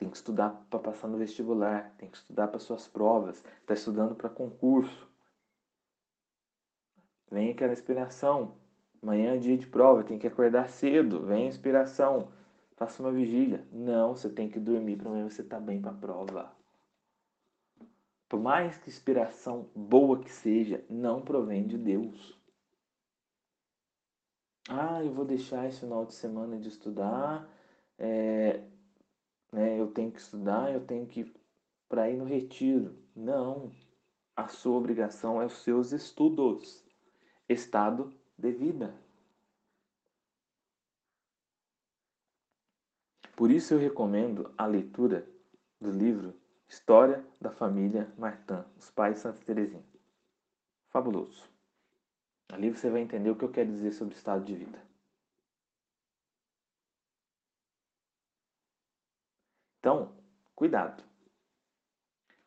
tem 0.00 0.08
que 0.08 0.16
estudar 0.16 0.66
para 0.70 0.78
passar 0.78 1.08
no 1.08 1.18
vestibular, 1.18 1.94
tem 1.98 2.08
que 2.08 2.16
estudar 2.16 2.48
para 2.48 2.58
suas 2.58 2.88
provas, 2.88 3.44
está 3.60 3.74
estudando 3.74 4.14
para 4.14 4.30
concurso. 4.30 5.06
Vem 7.30 7.50
aquela 7.50 7.74
inspiração. 7.74 8.56
Amanhã 9.02 9.34
é 9.34 9.38
dia 9.38 9.56
de 9.56 9.66
prova, 9.66 10.04
tem 10.04 10.18
que 10.18 10.26
acordar 10.26 10.68
cedo. 10.68 11.24
Vem 11.24 11.48
inspiração. 11.48 12.28
Faça 12.76 13.02
uma 13.02 13.12
vigília. 13.12 13.66
Não, 13.72 14.14
você 14.14 14.28
tem 14.28 14.48
que 14.48 14.60
dormir 14.60 14.96
para 14.96 15.08
amanhã 15.08 15.28
você 15.28 15.42
estar 15.42 15.58
tá 15.58 15.62
bem 15.62 15.80
para 15.80 15.90
a 15.90 15.94
prova. 15.94 16.52
Por 18.28 18.40
mais 18.40 18.78
que 18.78 18.88
inspiração 18.88 19.68
boa 19.74 20.20
que 20.20 20.30
seja, 20.30 20.84
não 20.88 21.20
provém 21.20 21.66
de 21.66 21.76
Deus. 21.76 22.38
Ah, 24.68 25.02
eu 25.02 25.12
vou 25.12 25.24
deixar 25.24 25.66
esse 25.66 25.80
final 25.80 26.04
de 26.04 26.14
semana 26.14 26.58
de 26.58 26.68
estudar. 26.68 27.48
É, 27.98 28.62
né, 29.52 29.80
eu 29.80 29.88
tenho 29.88 30.12
que 30.12 30.20
estudar, 30.20 30.72
eu 30.72 30.80
tenho 30.86 31.06
que 31.06 31.34
para 31.88 32.08
ir 32.08 32.16
no 32.16 32.24
retiro. 32.24 32.94
Não. 33.16 33.72
A 34.36 34.46
sua 34.46 34.76
obrigação 34.76 35.42
é 35.42 35.46
os 35.46 35.64
seus 35.64 35.90
estudos. 35.90 36.84
Estado 37.48 38.14
de 38.40 38.52
vida. 38.52 38.94
Por 43.36 43.50
isso 43.50 43.74
eu 43.74 43.78
recomendo 43.78 44.52
a 44.58 44.66
leitura 44.66 45.26
do 45.80 45.90
livro 45.90 46.38
História 46.68 47.26
da 47.40 47.50
Família 47.50 48.12
Martin, 48.18 48.64
Os 48.76 48.90
Pais 48.90 49.14
de 49.14 49.20
Santa 49.20 49.40
Teresinha. 49.44 49.84
Fabuloso. 50.90 51.48
Ali 52.48 52.70
você 52.70 52.90
vai 52.90 53.00
entender 53.00 53.30
o 53.30 53.36
que 53.36 53.44
eu 53.44 53.50
quero 53.50 53.70
dizer 53.70 53.92
sobre 53.92 54.14
estado 54.14 54.44
de 54.44 54.54
vida. 54.54 54.80
Então, 59.78 60.14
cuidado. 60.54 61.02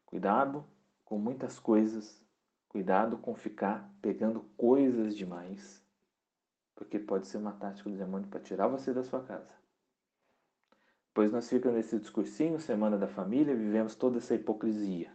Cuidado 0.05 0.63
com 1.03 1.17
muitas 1.17 1.59
coisas. 1.59 2.23
Cuidado 2.69 3.17
com 3.17 3.35
ficar 3.35 3.91
pegando 4.01 4.41
coisas 4.55 5.15
demais. 5.15 5.82
Porque 6.75 6.99
pode 6.99 7.27
ser 7.27 7.37
uma 7.37 7.53
tática 7.53 7.89
do 7.89 7.97
demônio 7.97 8.27
para 8.27 8.39
tirar 8.39 8.67
você 8.67 8.93
da 8.93 9.03
sua 9.03 9.23
casa. 9.23 9.53
Pois 11.13 11.31
nós 11.31 11.47
ficamos 11.47 11.77
nesse 11.77 11.99
discursinho, 11.99 12.59
Semana 12.59 12.97
da 12.97 13.07
Família, 13.07 13.55
vivemos 13.55 13.95
toda 13.95 14.17
essa 14.17 14.33
hipocrisia. 14.33 15.11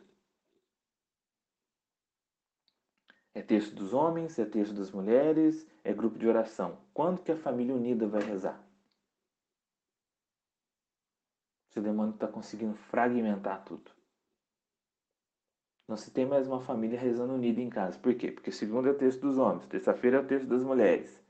É 3.35 3.43
texto 3.43 3.75
dos 3.75 3.93
homens, 3.93 4.39
é 4.39 4.45
texto 4.45 4.75
das 4.75 4.91
mulheres, 4.91 5.67
é 5.85 5.93
grupo 5.93 6.19
de 6.19 6.27
oração. 6.27 6.79
Quando 6.95 7.23
que 7.23 7.33
a 7.33 7.37
família 7.37 7.75
unida 7.75 8.07
vai 8.07 8.23
rezar? 8.23 8.61
Se 11.71 11.79
o 11.79 11.83
demônio 11.83 12.15
está 12.15 12.27
conseguindo 12.27 12.75
fragmentar 12.75 13.65
tudo. 13.65 13.91
Não 15.87 15.97
se 15.97 16.11
tem 16.11 16.27
mais 16.27 16.47
uma 16.47 16.61
família 16.61 16.99
rezando 16.99 17.33
unida 17.33 17.61
em 17.61 17.71
casa. 17.71 17.99
Por 17.99 18.15
quê? 18.15 18.31
Porque 18.31 18.53
segundo 18.53 18.89
é 18.89 18.91
o 18.91 18.99
texto 18.99 19.21
dos 19.21 19.39
homens, 19.39 19.67
terça-feira 19.67 20.19
é 20.19 20.21
o 20.21 20.27
texto 20.27 20.47
das 20.47 20.63
mulheres. 20.63 21.23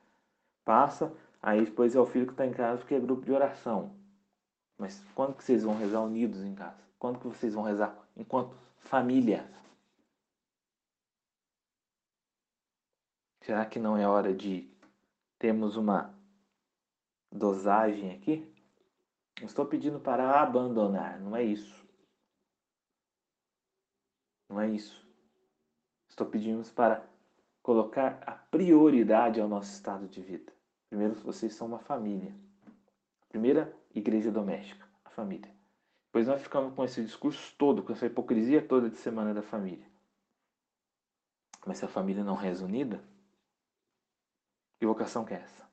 Passa, 0.68 1.10
aí 1.40 1.64
depois 1.64 1.96
é 1.96 1.98
o 1.98 2.04
filho 2.04 2.26
que 2.26 2.32
está 2.32 2.44
em 2.44 2.52
casa 2.52 2.76
porque 2.76 2.94
é 2.94 3.00
grupo 3.00 3.24
de 3.24 3.32
oração. 3.32 3.96
Mas 4.76 5.02
quando 5.14 5.34
que 5.34 5.42
vocês 5.42 5.64
vão 5.64 5.74
rezar 5.74 6.02
unidos 6.02 6.44
em 6.44 6.54
casa? 6.54 6.76
Quando 6.98 7.18
que 7.18 7.26
vocês 7.26 7.54
vão 7.54 7.62
rezar 7.62 7.98
enquanto 8.14 8.54
família? 8.76 9.50
Será 13.42 13.64
que 13.64 13.78
não 13.78 13.96
é 13.96 14.06
hora 14.06 14.34
de 14.34 14.70
termos 15.38 15.74
uma 15.74 16.14
dosagem 17.32 18.14
aqui? 18.14 18.46
Não 19.40 19.46
estou 19.46 19.64
pedindo 19.64 19.98
para 19.98 20.38
abandonar, 20.38 21.18
não 21.18 21.34
é 21.34 21.42
isso. 21.42 21.82
Não 24.50 24.60
é 24.60 24.68
isso. 24.68 25.02
Estou 26.10 26.26
pedindo 26.26 26.62
para 26.74 27.08
colocar 27.62 28.22
a 28.26 28.32
prioridade 28.32 29.40
ao 29.40 29.48
nosso 29.48 29.72
estado 29.72 30.06
de 30.06 30.20
vida. 30.20 30.57
Primeiro, 30.88 31.14
vocês 31.14 31.54
são 31.54 31.66
uma 31.66 31.78
família. 31.78 32.34
Primeira 33.28 33.74
igreja 33.94 34.30
doméstica, 34.30 34.86
a 35.04 35.10
família. 35.10 35.52
Depois 36.06 36.26
nós 36.26 36.40
ficamos 36.40 36.74
com 36.74 36.84
esse 36.84 37.04
discurso 37.04 37.54
todo, 37.58 37.82
com 37.82 37.92
essa 37.92 38.06
hipocrisia 38.06 38.66
toda 38.66 38.88
de 38.88 38.96
semana 38.96 39.34
da 39.34 39.42
família. 39.42 39.86
Mas 41.66 41.78
se 41.78 41.84
a 41.84 41.88
família 41.88 42.24
não 42.24 42.34
reza 42.34 42.64
unida, 42.64 43.02
que 44.78 44.86
vocação 44.86 45.24
que 45.24 45.34
é 45.34 45.38
essa? 45.38 45.68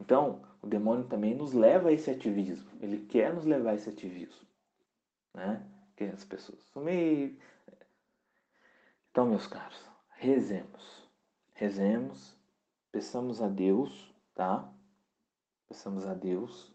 Então, 0.00 0.42
o 0.60 0.66
demônio 0.66 1.06
também 1.06 1.34
nos 1.34 1.52
leva 1.52 1.90
a 1.90 1.92
esse 1.92 2.10
ativismo. 2.10 2.70
Ele 2.80 3.06
quer 3.06 3.32
nos 3.32 3.44
levar 3.44 3.70
a 3.70 3.74
esse 3.74 3.88
ativismo. 3.88 4.46
Né? 5.32 5.64
Que 5.96 6.04
as 6.04 6.24
pessoas 6.24 6.60
sumir. 6.72 7.38
Então, 9.10 9.26
meus 9.26 9.46
caros, 9.46 9.88
rezemos. 10.10 11.08
Rezemos, 11.52 12.36
peçamos 12.94 13.42
a 13.42 13.48
Deus, 13.48 14.14
tá? 14.36 14.72
Peçamos 15.66 16.06
a 16.06 16.14
Deus 16.14 16.72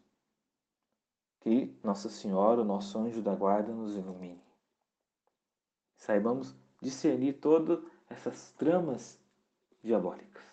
que 1.39 1.73
Nossa 1.81 2.09
Senhora, 2.09 2.59
o 2.59 2.65
nosso 2.65 2.99
anjo 2.99 3.21
da 3.21 3.33
guarda, 3.33 3.71
nos 3.71 3.95
ilumine. 3.95 4.43
Saibamos 5.95 6.53
discernir 6.81 7.39
todas 7.39 7.79
essas 8.09 8.51
tramas 8.51 9.17
diabólicas. 9.81 10.43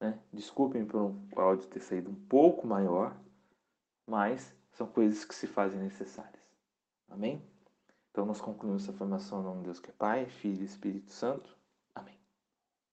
Né? 0.00 0.18
Desculpem 0.32 0.84
por 0.84 1.00
um 1.00 1.28
áudio 1.36 1.68
ter 1.68 1.78
saído 1.78 2.10
um 2.10 2.26
pouco 2.26 2.66
maior, 2.66 3.16
mas 4.04 4.52
são 4.72 4.88
coisas 4.88 5.24
que 5.24 5.32
se 5.36 5.46
fazem 5.46 5.78
necessárias. 5.78 6.42
Amém? 7.08 7.40
Então 8.10 8.26
nós 8.26 8.40
concluímos 8.40 8.82
essa 8.82 8.92
formação 8.92 9.42
em 9.42 9.44
nome 9.44 9.58
de 9.58 9.64
Deus 9.66 9.78
que 9.78 9.90
é 9.90 9.94
Pai, 9.94 10.26
Filho 10.26 10.62
e 10.62 10.64
Espírito 10.64 11.12
Santo. 11.12 11.56